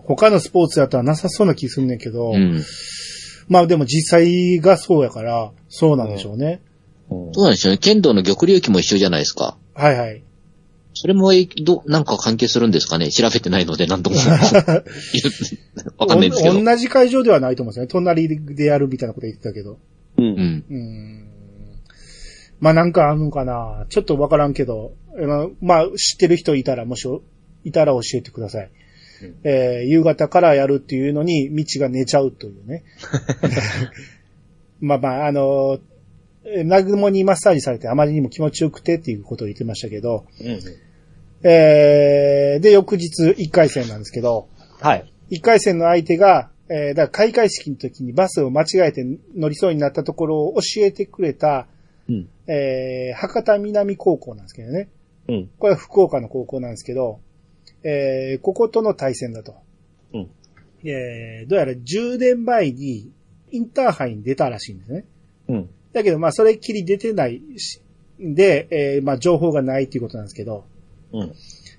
[0.07, 2.64] 他のスポーツやったらなさそうな気すんねんけど、うん。
[3.46, 6.62] まあでも実際がそうやから、そうなんでしょうね。
[6.66, 6.71] うん
[7.32, 7.78] そうなんですよね。
[7.78, 9.56] 剣道の玉龍騎も一緒じゃないですか。
[9.74, 10.22] はいはい。
[10.94, 11.30] それも、
[11.64, 13.10] ど、なんか関係するんですかね？
[13.10, 14.16] 調べてないので、なんとも。
[15.96, 16.58] わかんないですけど。
[16.58, 17.88] お同じ会場ではないと思うんですよね。
[17.88, 19.72] 隣でやるみたいなこと言ってたけど。
[19.72, 19.78] う。
[20.18, 20.64] うんん。
[20.70, 21.28] うーん。
[22.60, 23.86] まあなんかあるのかな？
[23.88, 24.92] ちょっとわからんけど、
[25.60, 27.08] まあ知ってる人いたら、もし
[27.64, 28.70] いたら教えてください。
[29.22, 32.84] うんえー夕方からやるっていうのに、道が寝ちゃうというね。
[34.80, 35.78] まあまあ、あの、
[36.45, 40.61] えー南雲にマッサージされてあまりにも気持ちよくてっていうことを言ってましたけど、うん。
[41.45, 44.49] えーで、翌日1回戦なんですけど、
[44.80, 45.12] はい。
[45.30, 49.05] 1回戦の相手が、えーだから開会式の時にバスを間違えて
[49.36, 51.66] 乗りそうになったところを教えてくれた、
[52.09, 52.28] うん。
[52.47, 54.88] えー博多南高校なんですけどね。
[55.28, 55.51] うん。
[55.59, 57.20] これは福岡の高校なんですけど、
[57.84, 59.55] えーこことの対戦だと。
[60.14, 60.30] うん。
[60.84, 63.11] えーどうやら10年前に
[63.51, 65.05] インターハイに出たらしいんですね。
[65.49, 65.70] うん。
[65.93, 67.80] だけど、まあ、それっきり出てないし、
[68.18, 70.64] で、えーまあ、情報がないっていうことなんですけど、
[71.12, 71.32] うん。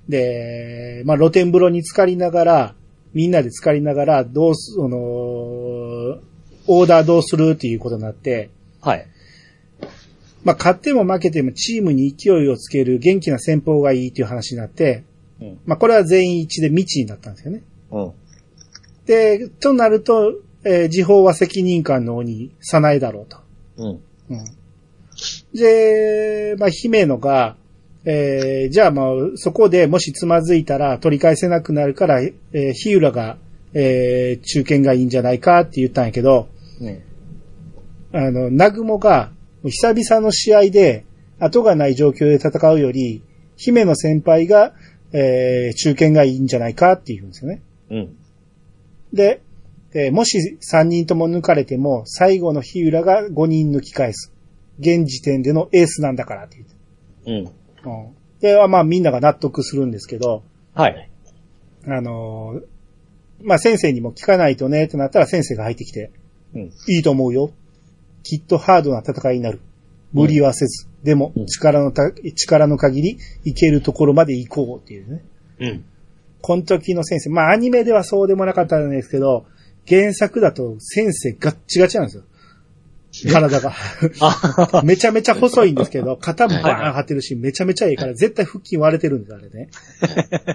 [0.09, 2.75] で、まあ、露天風呂に浸かりながら、
[3.13, 6.19] みんなで浸かりながら、どうす、あのー
[6.65, 8.49] オーダーどうするっていうことになって、
[8.79, 9.05] はい。
[10.45, 15.03] まあ、勝っても負けてもチームに勢いをつける元気な戦法がいいっていう話になって、
[15.41, 15.59] うん。
[15.65, 17.63] まあ、これは全員一致で未知になったんですよね。
[17.91, 18.11] うん。
[19.05, 23.42] で、となると、えー時報は責任感の鬼、さないだろうと。
[23.77, 23.87] うん。
[23.87, 24.45] うん。
[25.53, 27.55] で、まあ、姫野が、
[28.05, 33.37] えーじゃあまあ、そこでもしつまずいたら取り返せなくなるから、えー、日浦が、
[33.73, 36.49] えー中堅がいいんじゃないかって言ったんやけど、
[36.79, 37.05] ね
[38.11, 39.31] あの、ナグモが、
[39.63, 41.05] 久々の試合で、
[41.39, 43.23] 後がない状況で戦うより、
[43.55, 44.73] 姫野先輩が、
[45.13, 47.61] えー中堅がいいんじゃないかって言うんですよね。
[47.89, 48.15] うん。
[49.13, 49.41] で、
[49.95, 54.33] えーもし3人とも抜かれても、最後の日浦が5人抜き返す。
[54.79, 56.57] 現時点でのエースなんだからって
[57.25, 57.55] 言って。
[57.85, 57.91] うん。
[57.91, 58.15] うん。
[58.39, 61.09] で、まあみんなが納得するんですけど、はい。
[61.87, 62.63] あのー
[63.45, 66.11] まあ先生にも聞かないとねってなったら先生が入ってきて、
[66.55, 66.61] うん。
[66.87, 67.51] いいと思うよ。
[68.23, 69.59] きっとハードな戦いになる。
[70.13, 70.87] 無理はせず。
[71.03, 75.25] でもうん、力のた、力の限り、いけるところまで行こうっていうね。
[75.59, 75.85] うん。
[76.41, 79.45] この時の先生、まあアニメではそうでもなかったんですけど、
[79.87, 82.23] 原作だと先生ガッチガチなんですよ。
[83.31, 83.73] 体が。
[84.21, 89.69] あ めちゃめちゃ細いんですけど、 肩もバーン張ってるし、めちゃめちゃいいから、絶対腹筋割れてるんですよ、あれね。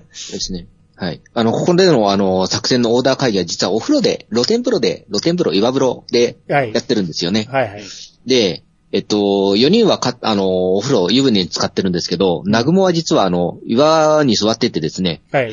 [0.03, 0.67] ですね。
[0.97, 1.21] はい。
[1.33, 6.81] あの、ここでのあの、作戦のオーダー会議は実はお風呂で、露天風呂で、露天風呂、岩風呂ではいや。
[6.81, 7.47] ってるんですよね。
[7.49, 7.83] はいはい。
[8.27, 15.53] で、えっと、4人はか、あの、お風呂、湯船に使ってるんですけど、南雲は実はあの、岩に座っててですね、はい。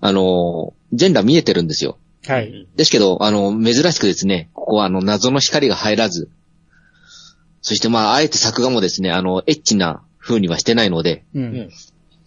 [0.00, 1.96] あの、全裸見えてるんですよ。
[2.26, 2.68] はい。
[2.76, 6.30] ですけど、あの、珍しくですね、ここはあの、謎の光が入らず、
[7.62, 11.40] そしてまあ、あえて作画もですね、あの、エッチな風にはしてないので、う。
[11.40, 11.70] うんん。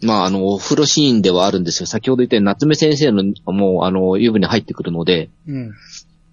[0.01, 1.87] まあ、あの、お風呂シーンではあるんですよ。
[1.87, 5.71] 先ほど言ったように夏目先生の、もう、あの、湯船入ってくるので、うん。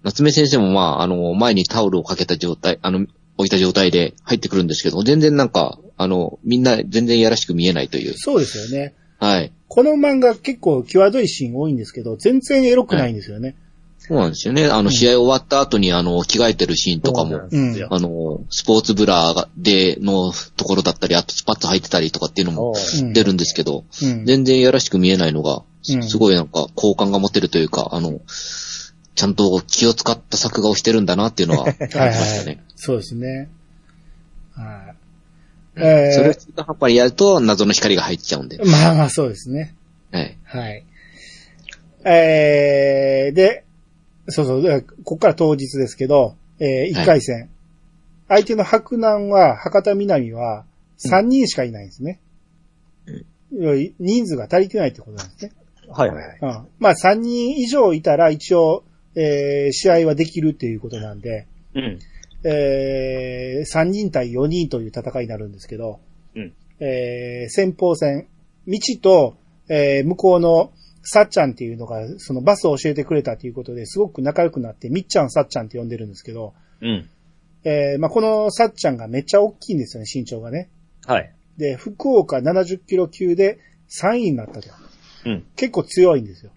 [0.03, 3.07] 夏目先生もまあ、あの、前にタオルをかけた状態、あの、
[3.37, 8.13] 置いた状態で入ってくるんですけど、全然なんか、あの、みんな全然やらしく見えないという。
[8.13, 8.93] そうですよね。
[9.19, 9.51] はい。
[9.67, 13.55] この漫画結構際どいシーン多いんですけど、全然エロくないんですよね。
[14.05, 14.65] そうなんですよね。
[14.65, 22.73] あの、試合終わった後に、あの、着替えてるシーンとかも、うんあの、スポーツブラがでのところだったり、あとスパッツ履いてたりとかっていうのも
[23.13, 24.25] 出るんですけど、うん。
[24.25, 28.21] 全然やらしく見えないのが、うんすすごいなんか好感が持てるというか、あの、
[29.15, 32.51] ちゃんと気を使った作画をしてるんだなっていうのは感じまはいしたね。
[32.51, 32.59] はい。
[32.75, 33.49] そうですね。
[34.55, 35.02] はい。
[35.75, 38.57] それをえ中途半端にやると謎の光が入っちゃうんで。
[38.57, 39.75] ー、まあまあそうですね。
[40.11, 40.37] はい。
[40.43, 40.85] はい。
[42.05, 43.65] えー、で、
[44.27, 47.49] そうそう、でここから当日ですけど、えー、1回戦。
[48.27, 50.65] 相手の白南は、博多南は、
[51.05, 52.19] 3人しかいないんですね。
[53.99, 55.51] 人数が足りてないってことなんですね。
[55.89, 56.39] はいはい。
[56.41, 56.67] うん。
[56.79, 58.83] まあ3人以上いたら一応、
[59.15, 61.99] えー、試合はできるっていうことなんで、うん。
[62.43, 65.99] えー、3人対4人という戦いになるんですけど、
[66.35, 68.27] うんえー、先鋒戦、
[68.67, 69.37] 道と、
[69.69, 70.71] えー、向こうの
[71.03, 77.09] さっちゃんっていうのが、そのバスを教えてくれたということで、すごく仲良くなって、みっちゃんさっちゃんって呼んでるんですけど、うん。
[77.65, 80.69] えー、まあ、このさっちゃんがめっちゃ大きいんですよね、身長がね。
[81.05, 81.33] はい。
[81.57, 84.69] で、福岡70キロ級で3位になったと。
[85.25, 85.45] うん。
[85.55, 86.51] 結構強いんですよ。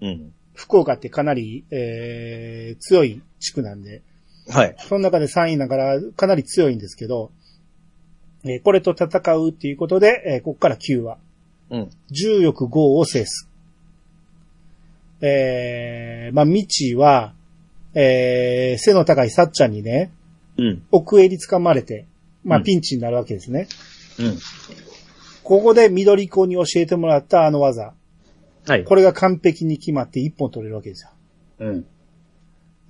[0.00, 0.32] うん。
[0.54, 4.02] 福岡ってかなり、えー、強い地区なんで、
[4.48, 4.76] はい。
[4.78, 7.30] その中で3位だからかなり強いんですけど、
[8.44, 11.18] えーこれと戦うっていうことで、えーここから9話。
[11.70, 11.90] うん。
[12.10, 13.48] 重力5を制す。
[15.20, 17.34] えー、まあ、未知は、
[17.94, 20.10] えー、背の高いさっちゃんにね、
[20.56, 20.82] うん。
[20.90, 22.06] 奥襟掴まれて、
[22.42, 23.68] まあ、うんピンチになるわけですね。
[24.18, 24.38] うん。
[25.44, 27.94] ここで緑子に教えてもらったあの技。
[28.66, 28.84] はい。
[28.84, 31.10] これが完璧に決まって一本取れるわけですよ。
[31.60, 31.86] うん。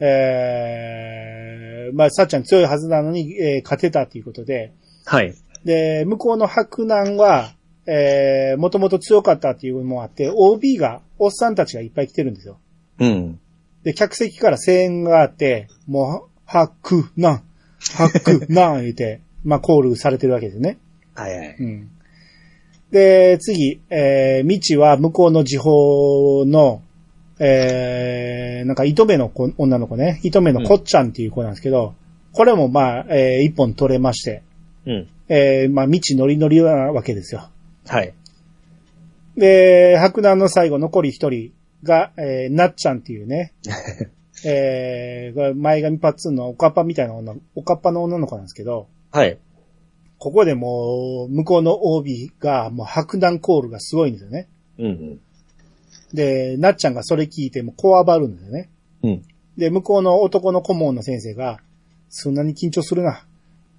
[0.01, 4.73] えー、まあ、さっちゃん強いはずなのに、えー勝てたっていうことで、
[5.05, 5.35] はい。
[5.65, 7.53] で、向こうの白南は、
[7.87, 12.59] えー、もともと強かったっていうのもあって、OB が、おっさんたちがいっぱい来てるんですよ。
[12.99, 13.41] うん。
[13.83, 17.41] で、客席から声援があって、もう、白南、
[17.79, 20.79] 白南言って、 まあ、コールされてるわけですね。
[21.15, 21.57] はいはい。
[21.59, 21.91] うん。
[22.91, 26.83] で、次、えー、未知は向こうの時報の、
[27.43, 31.95] えー、なんか糸目の子女の子ね、糸目のこっちゃんっていう子なんですけど、
[32.33, 34.43] これもまあ、えー、一本取れまして、
[34.87, 35.09] うん。
[35.29, 37.49] えー、まあ、未知ノリノリなわけですよ。
[37.89, 38.13] はい。
[39.37, 43.55] で、白南の最後残り一人が、えー、なっちゃんっていうね、
[44.45, 49.39] えー、前髪パッツンのおかっぱみたいな女、おかっぱの女の子なんですけど、はい。
[50.19, 54.49] ここでもう、向こうの OB が、もう白南コールがすごいんですよね。
[54.79, 55.21] うん。
[56.13, 58.71] で、なっちゃんがそれ聞いてもこわばるんですよね。
[59.03, 59.23] うん。
[59.57, 61.59] で、向こうの男の顧問の先生が、
[62.09, 63.25] そんなに緊張するな。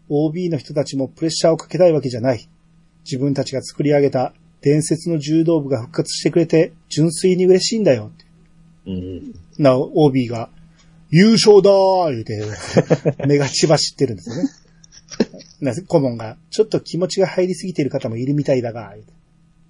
[0.09, 2.49] OB の人たちもプレッシャーをかけたいわけじゃない。
[3.03, 8.11] 自分たちが作り上げた伝説の柔道部が復活してくれて、純粋に嬉しいんだよ。
[8.85, 9.33] うん。
[9.57, 10.49] な、OB が、
[11.09, 12.41] 優勝だー言うて、
[13.27, 14.49] 目が血走ってるんですよね。
[15.59, 18.95] な顧問が、ちょっと気持ちが入りすぎている方もいるみたいだが、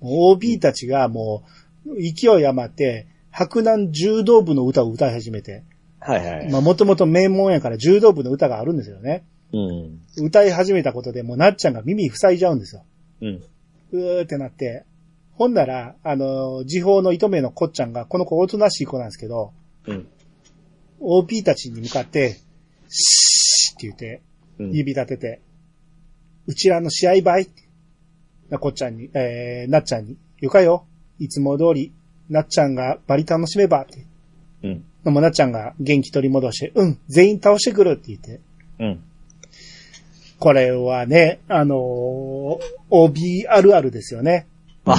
[0.02, 1.50] OB たちがもう、
[1.86, 5.64] 勢い余って、白南柔道部の歌を歌い始めて、
[6.00, 6.52] はいはい。
[6.52, 9.24] まあもともと名門やから柔道部の歌があるんですよね。
[9.54, 10.26] うん。
[10.26, 12.84] 歌い始めたことでもうなっちゃんが耳塞いじゃうんですよ。
[13.22, 13.44] うん。
[13.92, 14.86] うーってなって、
[15.34, 19.54] ほんなら、あの、時報の糸目のこっちゃんが、この子おとなしい子なんですけど、
[19.88, 20.08] うん。
[21.00, 22.38] OP たちに向かって、
[22.90, 24.22] シーって言って、
[24.60, 24.72] うん。
[24.72, 25.42] 指立てて、
[26.48, 27.48] うちらの試合倍
[28.50, 30.86] なこっちゃんに、えー、なっちゃんに、よかよ。
[31.22, 31.94] いつも通り、
[32.30, 34.08] なっちゃんがバリ楽しめばって。
[34.64, 34.84] うん。
[35.04, 38.42] でもなっちゃんが元気取り戻して、うん、全員倒してくるって言って。
[38.80, 39.04] うん。
[40.40, 42.60] これはね、あのー
[42.90, 44.48] OB あるあるですよね。
[44.84, 44.96] あ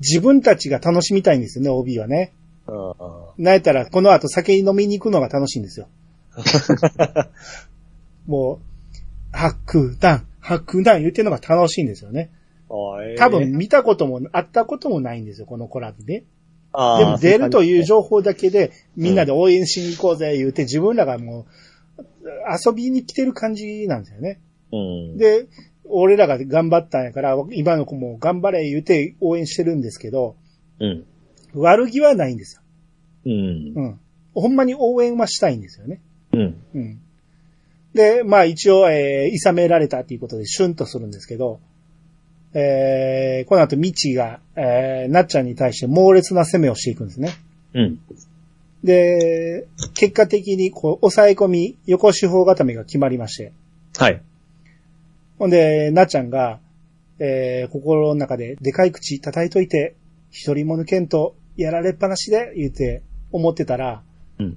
[0.00, 2.34] 自分たちが楽しみたいんですよね、OB はね。
[2.66, 2.94] あ。
[3.38, 5.88] なんやったら、この後酒飲みに行くのが楽しいんですよ。
[8.26, 12.30] もう、白弾、白弾言ってるのが楽しいんですよね。
[12.68, 16.24] 多分見たことも、会ったこともないんですよ、このコラボね。
[16.72, 21.44] あー、でも出るという状情報だけで、みんなで応援しに行こうぜ言うて、自分らがもう、
[22.66, 24.40] 遊びに来てる感じなんですよね。
[24.72, 25.16] うん。
[25.16, 25.46] で、
[25.88, 30.36] 俺らが頑張ったんやから、今の子も頑張れ言うて応援してるんですけど、
[30.80, 31.04] うん。
[31.54, 32.62] 悪気はないんですよ。
[33.26, 33.32] うん。
[33.76, 34.00] うん。
[34.34, 36.02] ほんまに応援はしたいんですよね。
[36.32, 36.56] うん。
[36.74, 37.00] うん。
[37.94, 41.60] で、まあ一応、えー、諌められたっていうことでシュンとするんですけど、
[42.54, 47.34] えー、この後、ミチが、えー、なっちゃんに対して猛烈な攻めをしていくんですね。
[47.74, 48.00] うん。
[48.84, 53.52] で、結果的に、こう、抑え込み、横四方固めが決まりまして、
[53.98, 54.22] はい。
[55.38, 56.60] ほんで、なっちゃんが、
[57.18, 59.96] えー、心の中で、でかい口叩いといて、
[60.30, 64.02] 一人も抜けんと、やられっぱなしで、言うて、思ってたら、
[64.38, 64.56] うん。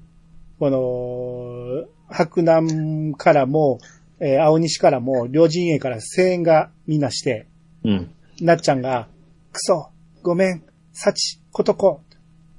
[0.60, 3.80] この、白南からも、
[4.20, 7.48] えー、青西からも、両陣営から声援がみんなして、
[7.84, 8.12] うん。
[8.42, 9.08] なっちゃんが、
[9.52, 9.90] クソ、
[10.22, 10.64] ごめん、
[10.94, 12.02] サチ、ことこ、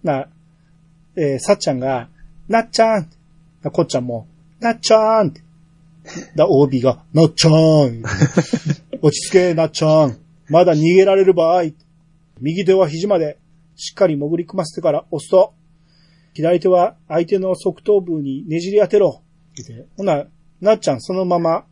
[0.03, 0.29] な、
[1.17, 2.09] えー、さっちゃんが、
[2.49, 3.11] なっちゃん、
[3.63, 4.27] なこっちゃんも、
[4.61, 5.43] なっちゃんって。
[6.37, 8.03] だ、OB が、なっちゃん
[9.03, 10.17] 落ち着け、なっちゃん。
[10.49, 11.65] まだ逃げられる場合。
[12.41, 13.39] 右手は肘まで、
[13.77, 15.55] しっかり潜り込ませてから押すと。
[16.35, 19.23] 左手は相手の側頭部にねじり当てろ。
[19.97, 20.27] ほな、
[20.61, 21.65] なっちゃんそのまま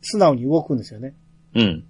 [0.00, 1.14] 素直に動くんですよね。
[1.54, 1.84] うん。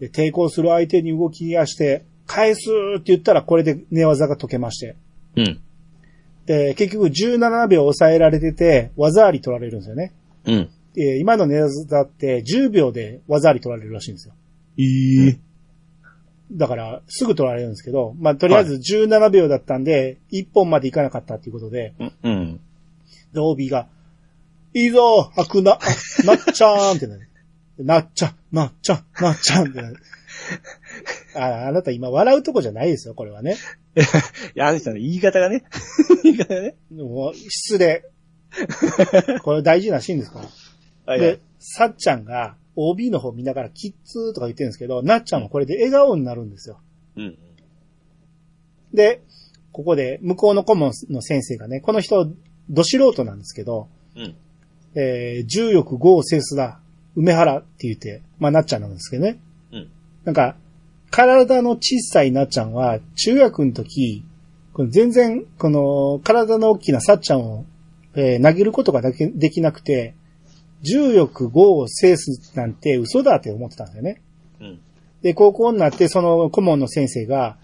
[0.00, 4.96] で、抵抗する相手に動き出して、返すって言ったらこれで寝技が解けまして。
[5.36, 5.60] うん。
[6.46, 10.12] で、結局17秒抑えられてて、技あり取られるんですよね。
[10.46, 10.70] うん。
[10.94, 14.34] で今の寝技って10秒で技あり取られるらしいんですよ。
[14.78, 15.38] ええ。
[16.52, 22.60] だから、すぐ取られるんですけど、まあ、とりあえず17秒だったんで、1本までいかなかったっていうことで、うん。
[23.32, 23.88] で、OB が、
[24.74, 27.28] いいぞ白な、あなっちゃーんってなる。
[27.78, 29.74] なっちゃん、なっちゃん、なっちゃん。
[31.36, 33.56] ああなた今笑うとこじゃないですよ、これはね。
[34.54, 35.64] いや、あの人の言い方がね。
[36.22, 36.76] 言い方がね。
[36.92, 38.04] もう失礼。
[39.42, 40.40] これ大事なシーンですか？
[41.06, 41.12] ら。
[41.14, 46.80] はいはいで、さっちゃんが OB の方見ながらキッズとか言ってるんですけど、なっちゃんはこれで笑顔になるんですよ。
[47.16, 47.38] うん。
[48.92, 49.22] で、
[49.72, 52.32] ここで向こうの顧問の先生がね、この人、
[52.70, 54.36] ど素人なんですけど、うん。
[54.94, 56.80] えー、重欲豪セスだ、
[57.16, 59.38] 梅原って言って、まあなっちゃんなんですけどね。
[59.72, 59.90] うん。
[60.24, 60.56] なんか、
[61.10, 64.24] 体の小さいなっちゃんは、中学の時、
[64.72, 67.64] この全然、この、体の大きなさっちゃんを、
[68.16, 70.14] えー投げることがだけできなくて、
[70.82, 74.22] 重力5を制すなんて嘘だって思ってたんですよね。
[74.60, 74.80] うん。
[75.22, 77.56] で、高校になって、その顧問の先生が、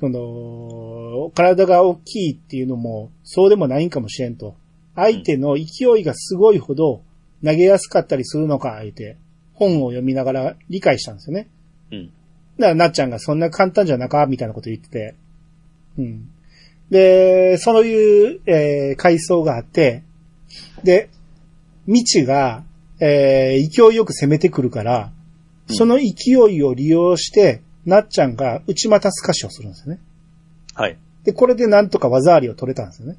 [0.00, 4.56] その、体が大きいっていうのも、そうでもないんかもしれんと。
[4.94, 7.02] 相手の勢いがすごいほど
[7.44, 9.16] 投げやすかったりするのか、言って、
[9.54, 11.48] 本を読みながら理解したんですよね。
[11.92, 12.06] うん。
[12.06, 15.14] だから、なっちゃんがそんな簡単じゃなかみたいなこと言ってて。
[15.98, 16.28] うん。
[16.90, 20.02] で、そういう、えー階層があって、
[20.84, 21.08] で、
[21.86, 22.64] 未知が、
[23.00, 25.12] えー勢いよく攻めてくるから、
[25.68, 30.00] その勢いを利用して、なっちゃんが内股すかしをするんですよね。
[30.74, 30.98] はい。
[31.24, 33.16] で、これでなんとか技ありを取れたんですよね。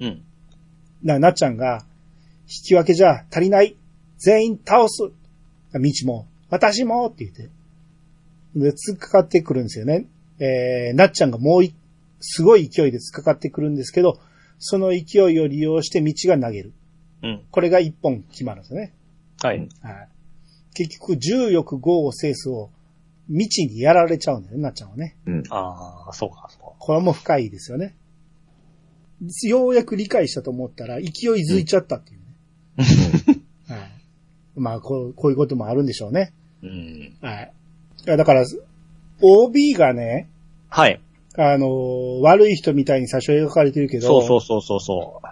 [0.00, 0.08] うん。
[0.08, 0.22] だか
[1.04, 1.84] ら、なっちゃんが、
[2.50, 3.76] 引き分けじゃ足りない。
[4.18, 5.04] 全員倒す。
[5.78, 7.48] みちも、私もって言って。
[8.56, 10.06] で、突っかかってくるんですよね。
[10.40, 11.74] えー、なっちゃんがもうい、
[12.18, 14.18] すごい勢いで突っかかってくるんですけど、
[14.58, 16.72] その勢いを利用して道が投げる。
[17.22, 17.42] うん。
[17.52, 18.94] これが一本決まるんですよね。
[19.42, 19.68] はい。
[19.82, 20.08] はい。
[20.74, 22.70] 結局、重欲豪を制すを、
[23.28, 25.16] 道にやられちゃうんだよね、なっちゃんはね。
[25.24, 25.42] うん。
[25.50, 26.74] ああ、そうか、そうか。
[26.80, 27.94] これも深いですよね。
[29.44, 31.10] ようやく理解したと思ったら、勢い
[31.48, 32.19] づいちゃったっていうね。
[32.76, 34.60] はい。
[34.60, 36.32] まあこう、こういうこともあるんでしょうね。
[36.62, 37.16] うん。
[37.20, 37.52] はい。
[38.06, 38.44] いやだから、
[39.22, 40.28] OB がね、
[40.68, 41.00] はい。
[41.36, 45.22] あのー悪い人みたいに最初描かれてるけど、そうそうそうそうそ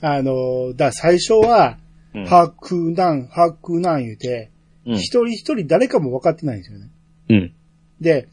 [0.00, 1.78] あのーだ最初は、
[2.14, 2.20] う。
[2.20, 2.26] うん。
[2.26, 4.50] ハクナン、ハクナン言うて、
[4.86, 6.90] うん一人一人誰かも分かってないんですよね。
[7.30, 7.52] うん。
[8.00, 8.28] で、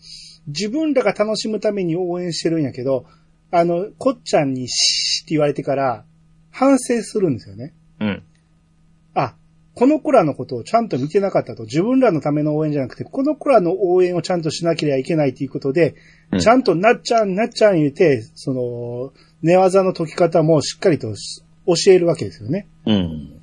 [0.48, 3.06] 自分らが楽しむために応援してるんやけど、
[3.52, 6.06] あの、こっちゃんにシーって言われてから、
[6.52, 7.74] 反省するんですよね。
[8.00, 8.24] うん。
[9.76, 11.64] あ、この子らのことをちゃんと見てなかったと。
[11.64, 15.96] 自分らのための応援じゃなくて、この子らの応援をちゃんとしなければいけないということで、
[16.32, 19.12] うんちゃんとなっちゃん、なっちゃん言うて、その、
[19.42, 22.68] 寝技の解き方もしっかりとし教えるわけですよね。
[22.86, 23.42] うん。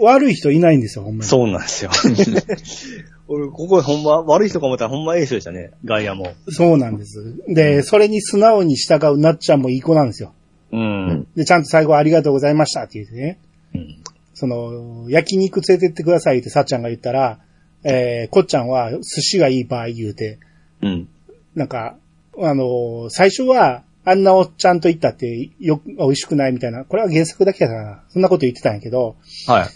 [0.00, 1.28] 悪い人いないんですよ、ほんまに。
[1.28, 1.90] そうなんですよ。
[3.28, 5.70] 俺、ここほんま、悪い人か思ったらほんまええ人でしたね。
[5.84, 6.32] 外野も。
[6.48, 7.34] そうなんです。
[7.48, 10.32] で、それに素直に従うなっちゃんもいい子なんですよ。
[10.72, 11.26] うん。
[11.34, 13.38] で、ちゃんと最後ありがとうございましたって言ってね。
[13.74, 14.02] うん。
[14.36, 17.40] その、焼肉連れてってくださいってさっちゃんが言ったら、
[17.84, 20.38] えー、こっちゃんは寿司がいい場合言うて、
[20.82, 21.08] うん。
[21.54, 21.96] なんか、
[22.38, 28.02] あの、最初は、あんなおっちゃんと言ったってよ、美味しくないみたいな、これは原作だけやからな。
[28.10, 29.16] そんなこと言ってたんやけど、
[29.46, 29.68] はい。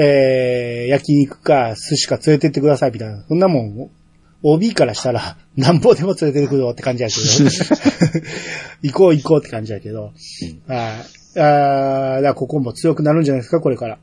[0.00, 3.24] えー、焼肉か寿司か連れてってくださいみたいな。
[3.26, 3.90] そんなもん、
[4.42, 7.20] OB からしたら、 なんぼでも連れてくるって感じやけど。
[8.82, 10.04] 行こう行こうって感じやけど。
[10.04, 10.12] はい。
[10.68, 13.98] あーだここも強くなるんじゃないですか、これから。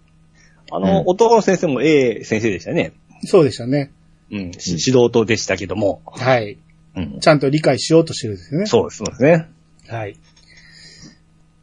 [0.71, 2.93] あの、うん男の先生もええ先生でしたね。
[3.25, 3.91] そうでしたね。
[4.31, 4.51] うん。
[4.53, 6.01] し指導とでしたけども。
[6.05, 6.57] はい。
[6.95, 7.19] うん。
[7.19, 8.65] ちゃんと理解しようとしてるんですよね。
[8.65, 9.47] そうです、そうですね。
[9.87, 10.17] はい。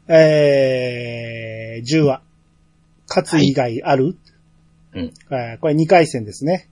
[0.09, 2.23] えー、10話。
[3.09, 4.16] 勝つ以外ある、
[4.95, 5.12] うん。
[5.29, 6.68] はいこれ2回戦ですね。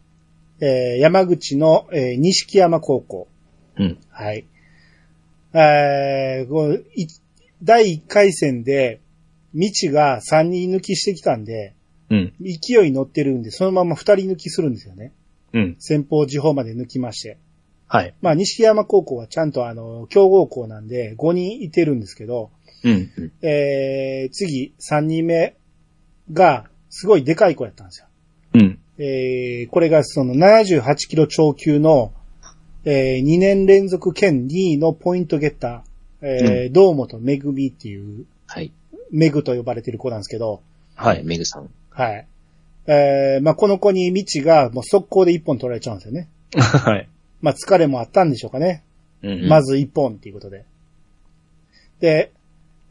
[0.60, 3.28] えー、山口の、えー、西山高校。
[3.76, 3.98] うん。
[4.10, 4.44] はい。
[5.52, 6.78] えー、こ
[7.62, 9.00] 第1回戦で、
[9.52, 11.74] 未知が3人抜きしてきたんで、
[12.10, 12.32] うん。
[12.40, 15.12] 勢い乗ってるんで、そのまま2人抜きするんですよね。
[15.52, 15.76] うん。
[15.78, 17.38] 先方時報まで抜きまして。
[17.86, 18.14] はい。
[18.20, 22.50] まあ、西山高校はちゃんとあの、強豪校なんで5人いてるんですけど、
[22.84, 23.10] うん。
[23.42, 25.56] えー、次、3人目
[26.32, 28.06] が、すごいでかい子やったんですよ。
[28.54, 28.78] うん。
[28.98, 32.12] えー、これがその78キロ超級の、
[32.84, 38.72] えー、2年連続県2位のポイントゲッター、えー、堂本めぐみっていう、はい。
[39.10, 40.62] めぐと呼ばれてる子なんですけど、
[40.94, 41.24] はい。
[41.24, 41.70] メグさん。
[41.90, 42.26] はい。
[42.86, 46.28] えー、まあ、この子に道がもう速攻で1本取られちゃうんですよね。
[46.56, 47.08] はい。
[47.42, 48.82] まあ、疲れもあったんでしょうかね。
[49.22, 49.48] うん。
[49.48, 50.64] まず1本っていうことで。
[52.00, 52.32] で、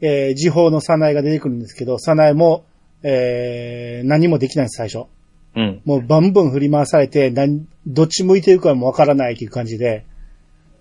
[0.00, 2.64] えー、時報の早苗が出てくるんですけど、早苗も、
[3.02, 5.08] えー、何もできないんです、最初。
[5.56, 5.80] うん。
[5.84, 10.04] もうバンバン振り回されて、何、どっち向いてるかもわからないという感じで、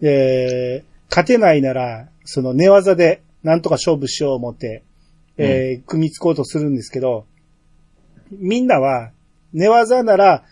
[0.02, 4.84] で、勝てないなら、その寝技でなんとか勝負しよう思って、
[5.38, 7.26] えー組みつこうとするんですけど、
[8.32, 9.12] みんなは
[9.54, 10.44] 寝技なら、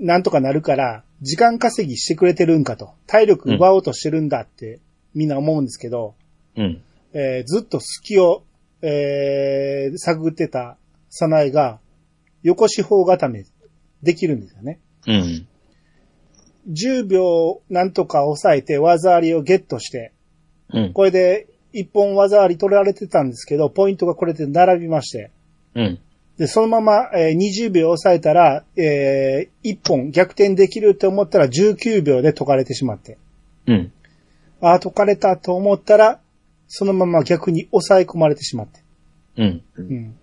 [0.00, 2.94] なんとかなるから、時間稼ぎしてくれてるんかと。
[3.06, 4.80] 体力奪おうとしてるんだって、
[5.14, 6.14] みんな思うんですけど、
[6.56, 6.82] うん。
[7.12, 8.44] えーずっと隙を、
[8.82, 10.76] えー探ってた
[11.08, 11.78] サナエが、
[12.42, 13.44] 横四方固め
[14.02, 14.80] できるんですよね。
[15.06, 15.46] うん。
[16.70, 20.12] 10秒なんとか抑えて技ありをゲットして、
[20.72, 20.92] うん。
[20.92, 25.30] これで一本技あり取られてたんですけど、ポイントがこれで並びまして、
[25.74, 25.98] うん。
[26.38, 33.18] で、そのまま、えー20秒抑えたら、えー1本逆転できるって思ったら19秒で解かれてしまって、
[33.66, 33.92] うん。
[34.60, 36.20] ああ、解かれたと思ったら、
[36.68, 38.80] そのまま逆に抑え込まれてしまって。
[39.36, 39.62] うん。
[39.76, 40.16] うん。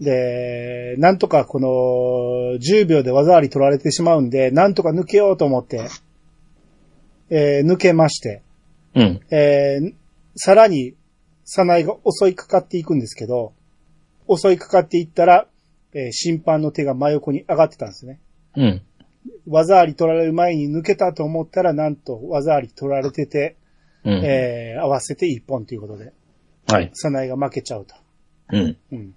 [0.00, 5.88] で、なんとかこの10秒で技あり取られてしまうんで、なんとか抜けようと思って、
[7.30, 8.42] えー抜けまして、
[8.94, 9.20] うん。
[9.30, 9.94] えー
[10.40, 10.94] さらに、
[11.44, 13.54] サナイが襲いかかっていくんですけど、
[14.28, 15.48] 襲いかかっていったら、
[15.94, 18.20] えー審判の手が真横に上がってたんですね。
[18.56, 18.82] うん。
[19.48, 23.56] 技あり取られる前に抜けたと思ったら、なんと技あり取られてて、
[24.04, 24.12] うん。
[24.24, 26.12] えー合わせて一本ということで、
[26.68, 26.90] はい。
[26.94, 27.96] サナイが負けちゃうと。
[28.52, 28.76] うん。
[28.92, 29.14] うん。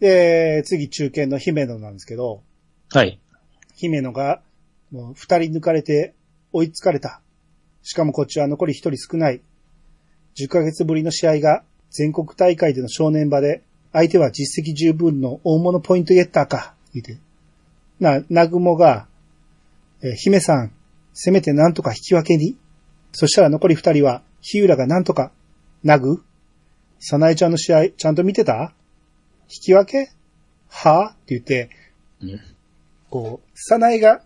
[0.00, 2.42] で、次中堅の姫野なんですけど、
[2.90, 3.20] はい。
[3.74, 4.40] 姫野が、
[4.90, 6.14] もう二人抜かれて
[6.52, 7.20] 追いつかれた。
[7.82, 9.42] しかもこっちは残り一人少ない。
[10.36, 17.18] 10ヶ月ぶりの試合が全国大会での正念場で、相手は実績十分の大物ポイントゲッターか、言って。
[17.98, 19.08] な、なぐもが、
[20.02, 20.72] えー姫さん、
[21.12, 22.56] せめてなんとか引き分けに。
[23.12, 25.32] そしたら残り二人は、日浦がなんとか、
[25.82, 26.22] なぐ
[27.00, 28.74] さなえちゃんの試合、ちゃんと見てた？
[29.50, 30.10] 引き分け？
[30.68, 31.14] は？
[31.14, 31.70] って言って、
[32.22, 32.40] うん。
[33.10, 34.22] こう、さなえが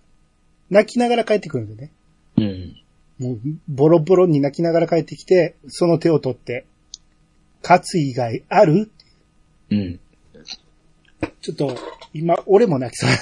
[0.70, 1.90] 泣きながら帰ってくるんでね。
[2.36, 2.76] うん。
[3.18, 6.64] もう、ボロボロに泣きながら帰ってきて、その手を取って、
[7.62, 8.90] 勝つ以外ある？
[9.70, 10.00] うん。
[11.40, 11.76] ちょっと、
[12.12, 13.10] 今、俺も泣きそう。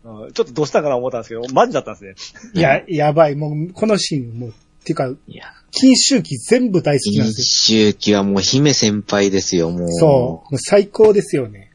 [0.32, 2.50] ちょっとどうしたかな思ったんですけど、マジだったんですね。
[2.54, 3.36] いや、やばい。
[3.36, 4.54] もう、このシーン、もう、
[4.84, 7.88] てか、いや、金周期全部大好きなんですよ。
[7.88, 9.92] 一周期はもう姫先輩ですよ、もう。
[9.92, 10.10] そう。
[10.10, 11.70] もう最高ですよね。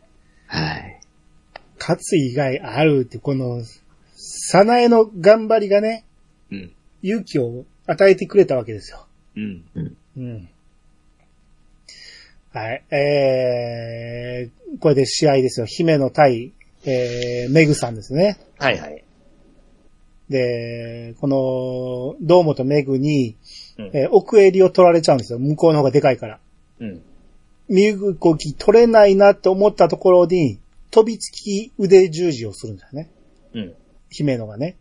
[0.47, 0.99] はい。
[1.79, 3.61] 勝つ以外あるって、この、
[4.15, 6.05] さなえの頑張りがね、
[6.51, 6.71] うん。
[7.03, 9.05] 勇気を与えてくれたわけですよ。
[9.35, 9.63] うん。
[10.17, 10.49] うん。
[12.51, 12.83] はい。
[12.89, 15.65] えー、これで試合ですよ。
[15.65, 16.53] 姫野対、
[16.85, 18.37] えー、メグさんですね。
[18.57, 19.04] はいはい。
[20.29, 23.35] で、この、堂本メグに、
[23.77, 25.39] うんえー奥襟を取られちゃうんですよ。
[25.39, 26.39] 向こうの方がでかいから。
[26.79, 27.01] うん。
[27.67, 30.59] 身動き取れないなって思ったところに、
[30.91, 33.09] 飛びつき腕十字をするんですよね。
[33.53, 33.73] うん。
[34.09, 34.77] 姫野がね。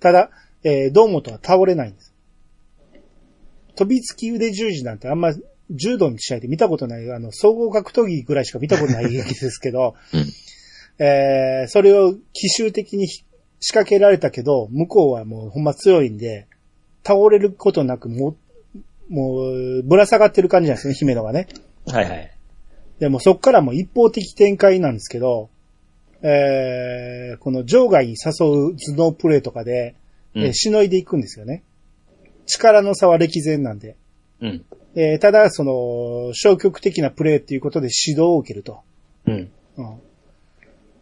[0.00, 0.30] ただ、
[0.62, 2.14] えー、堂本は倒れないんです。
[3.76, 5.32] 飛びつき腕十字なんてあんま
[5.70, 13.08] 柔道の試合で見たことない、あの、総合格闘技ぐらいしか見たことない劇ですけど、うんえー、それを奇襲的に
[13.66, 16.48] 仕掛けられたけど、向こうはもうほんま強いんで、
[17.02, 18.36] 倒れることなく、も
[19.08, 21.48] う、もう、ぶら下がってる感じなんですね、姫野がね。
[21.86, 22.30] はいはい。
[22.98, 25.48] でもそっからもう一方的展開なんですけど、
[26.20, 29.94] えー、この場外に誘う頭脳プレーとかで、
[30.34, 30.54] えーうん。
[30.54, 31.62] しのいでいくんですよね。
[32.44, 33.96] 力の差は歴然なんで。
[34.42, 34.64] うん。
[34.94, 38.80] えーただ、その、消極的なプレーっていうことで指導を受けると。
[39.26, 39.50] うん。
[39.78, 40.00] うん、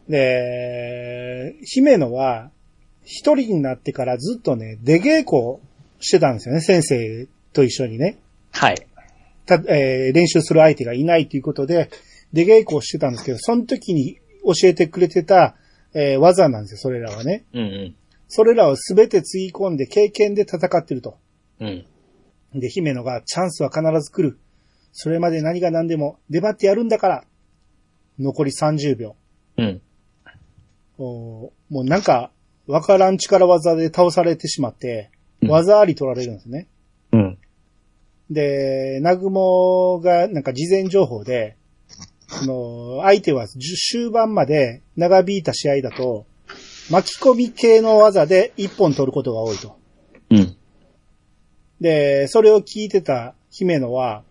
[0.09, 2.51] で、姫野は、
[3.05, 5.61] 一人になってからずっとね、出稽古
[6.01, 8.19] してたんですよね、先生と一緒にね。
[8.53, 8.87] はい。
[9.47, 11.91] た、えー練習する相手がいないということで、
[12.33, 15.57] 出稽古をしてたんですけど、その時に教えてくれてた、
[15.95, 17.45] えー技なんですよ、それらはね。
[17.53, 17.95] うんうん。
[18.29, 21.19] それらをすべてつぎ込んで経験で戦ってると。
[21.61, 21.85] うん。
[22.55, 24.39] で、姫野がチャンスは必ず来る。
[24.93, 27.25] それまで何が何でも出張ってやるんだから。
[28.19, 29.17] 残り30秒。
[29.59, 29.83] うん。
[31.03, 32.31] もうなんか、
[32.67, 36.69] わからん力技で倒されてしまって、うん技あり取られるんですね。
[37.11, 37.39] うん。
[38.31, 41.57] で、ナグモがなんか事前情報で、
[42.29, 46.27] その、相手は終盤まで長引いた試合だと、
[46.91, 49.77] 巻き込み系の技で一本取ることが多いと。
[50.31, 50.57] うん。
[51.81, 54.23] で、それを聞いてた姫野は、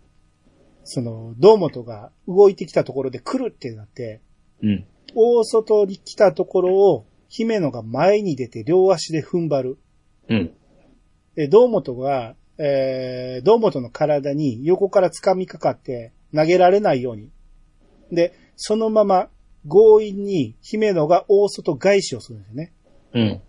[0.84, 4.22] その、堂本が動いてきたところで来るってなって、
[4.64, 4.86] うん。
[5.16, 9.78] 大外に来たところを、姫野が前に出て両足で踏ん張る。
[10.30, 10.52] うん。
[11.36, 17.30] で、堂本が、えー、堂本の体に横から掴みかかって投げられないように。
[18.12, 19.30] で、そのまま
[19.68, 22.74] 強引に姫野が大外返しをするんですよね。
[23.14, 23.42] うん。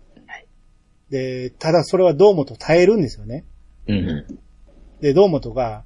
[1.09, 3.45] で、ただそれは堂本耐えるんですよね。
[3.87, 4.25] うん。
[5.01, 5.83] で、堂本が、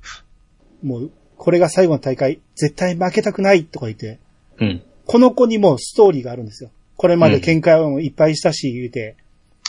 [0.83, 4.19] もう、これが最後の大会、絶対負けたくないとか言って、
[4.59, 4.83] うん。
[5.07, 6.69] この子にもストーリーがあるんですよ。
[6.97, 9.15] これまで喧嘩をいっぱいしたし言うて、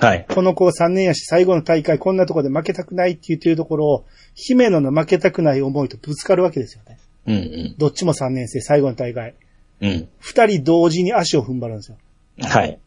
[0.01, 0.27] はい。
[0.29, 6.99] この子3年やし最後の大会こんなとこで負けたくないって言ってるところを、姫野の負けたくない思いとぶつかるわけですよね。
[7.27, 7.75] うんうん。
[7.79, 9.35] どっちも3年生、最後の大会。
[9.81, 10.09] うん。
[10.19, 11.99] 二人同時に足を踏ん張るんですよ。
[12.41, 12.79] はい。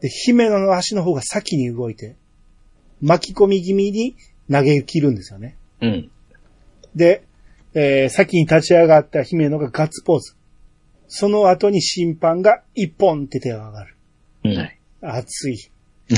[0.00, 2.16] で、姫野の足の方が先に動いて、
[3.00, 4.16] 巻き込み気味に
[4.50, 5.56] 投げ切るんですよね。
[5.80, 6.10] うん。
[6.94, 7.22] で、
[7.74, 10.34] えー先に立ち上がった姫野がガッツポーズ。
[11.08, 13.96] その後に審判が一本って手が上がる。
[14.44, 14.70] うん。
[15.02, 15.70] 熱い。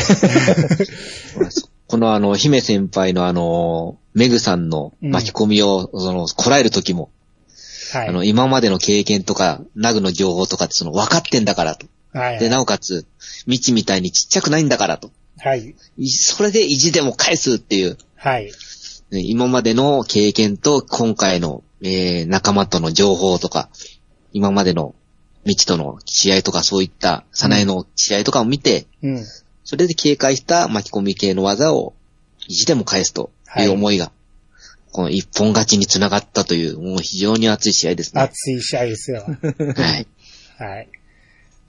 [1.87, 7.11] このあの、姫先輩のあの、メグさんの巻き込みを、その、こらえる時も、
[7.93, 8.09] はい。
[8.09, 11.87] あの、今までの経験とか、ナグの情報とかってその、分かってんだからと。
[12.13, 12.39] はい。
[12.39, 13.07] で、なおかつ、
[13.45, 15.11] 未知みたいにちっちゃくないんだからと。
[15.39, 15.75] はい。
[15.97, 18.53] いそれで意地でも返すっていう、はい。
[19.11, 23.71] ね今までの経験と今回の、えー仲間との情報とか、
[24.33, 24.95] 今までの
[25.45, 29.25] 未知との試合とかそういった、サナエの試合とかを見て、うん。
[29.65, 31.95] それで警戒した巻き込み系の技を
[32.47, 34.13] 意地でも返すという思いが、
[34.93, 38.23] この一本勝ちにつながったという、もう非常に熱い試合ですね。
[38.23, 39.25] 熱い試合ですよ。
[39.27, 40.07] はい。
[40.59, 40.89] はい。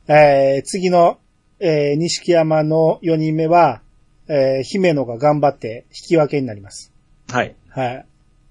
[0.07, 1.19] えー、次の、
[1.59, 3.81] えー、西山の4人目は、
[4.27, 6.91] えー、姫野が頑張って引き分けになります。
[7.29, 7.55] はい。
[7.69, 8.05] はい。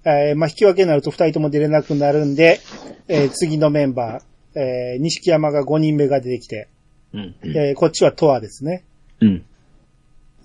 [0.05, 2.59] えー、まあ、引き分けになると2人とも出れなくなるんで、
[3.07, 6.69] えー、次のメンバー、えー、西山が5人目が出てきて、
[7.13, 7.35] うん。
[7.43, 8.83] えー、こっちはトアですね。
[9.19, 9.45] うん。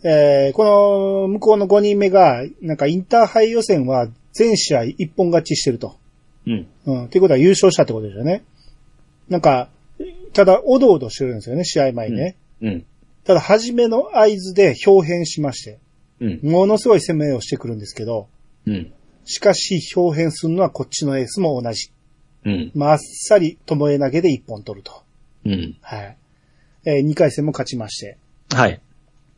[0.05, 5.97] えー、この、向こうの5人目が、なんかインターハイ予選は全試合一本勝ちしてると。
[6.47, 6.67] うん。
[6.87, 7.09] うん。
[7.09, 8.43] ということは優勝したってことですよね。
[9.29, 9.71] なんか、
[10.33, 12.37] ただ、おどおどしてるんですよね、試合前にね。
[12.61, 12.85] うん。
[13.25, 15.79] ただ、初めの合図で表変しまして、
[16.21, 16.41] うん。
[16.43, 18.29] ものすごい攻めをしてくるんですけど、
[18.67, 18.93] うん。
[19.25, 21.91] しかし表変するのはこっちのエースも同じ。
[22.45, 22.72] うん。
[22.75, 25.03] まあっさり、ともえ投げで一本取ると。
[25.47, 25.77] うん。
[25.81, 26.16] はい。
[26.85, 28.18] えー、2回戦も勝ちまして。
[28.51, 28.81] はい。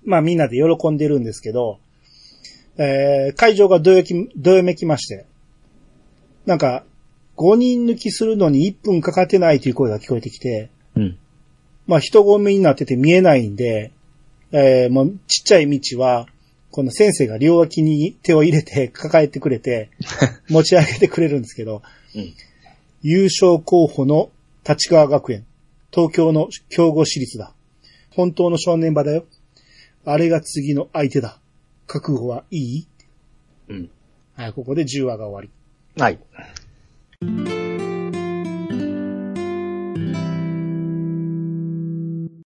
[0.05, 1.79] まあみんなで喜んでるんですけど、
[2.79, 5.27] えー、会場がどよき、どよめきまして、
[6.45, 6.85] なんか、
[7.37, 11.19] 5人抜きするのに1分かかってないという声が聞こえてきて、うん。
[11.87, 13.93] まあ人混みになってて見えないんで、
[14.53, 16.27] えー、もうちっちゃい道は、
[16.77, 19.89] この先生が両脇に手を入れて抱えてくれて、
[20.51, 21.81] 持ち上げてくれるんですけど、
[22.15, 22.35] うん
[23.03, 24.31] 優勝候補の
[24.69, 25.47] 立川学園、
[25.91, 27.55] 東京の強豪私立だ。
[28.11, 29.25] 本当の正念場だよ。
[30.05, 31.41] あれが次の相手だ。
[31.87, 32.87] 覚悟はいい？
[33.69, 33.91] うん。
[34.35, 35.51] はい、ここで10話が終わり。
[36.03, 37.56] はい。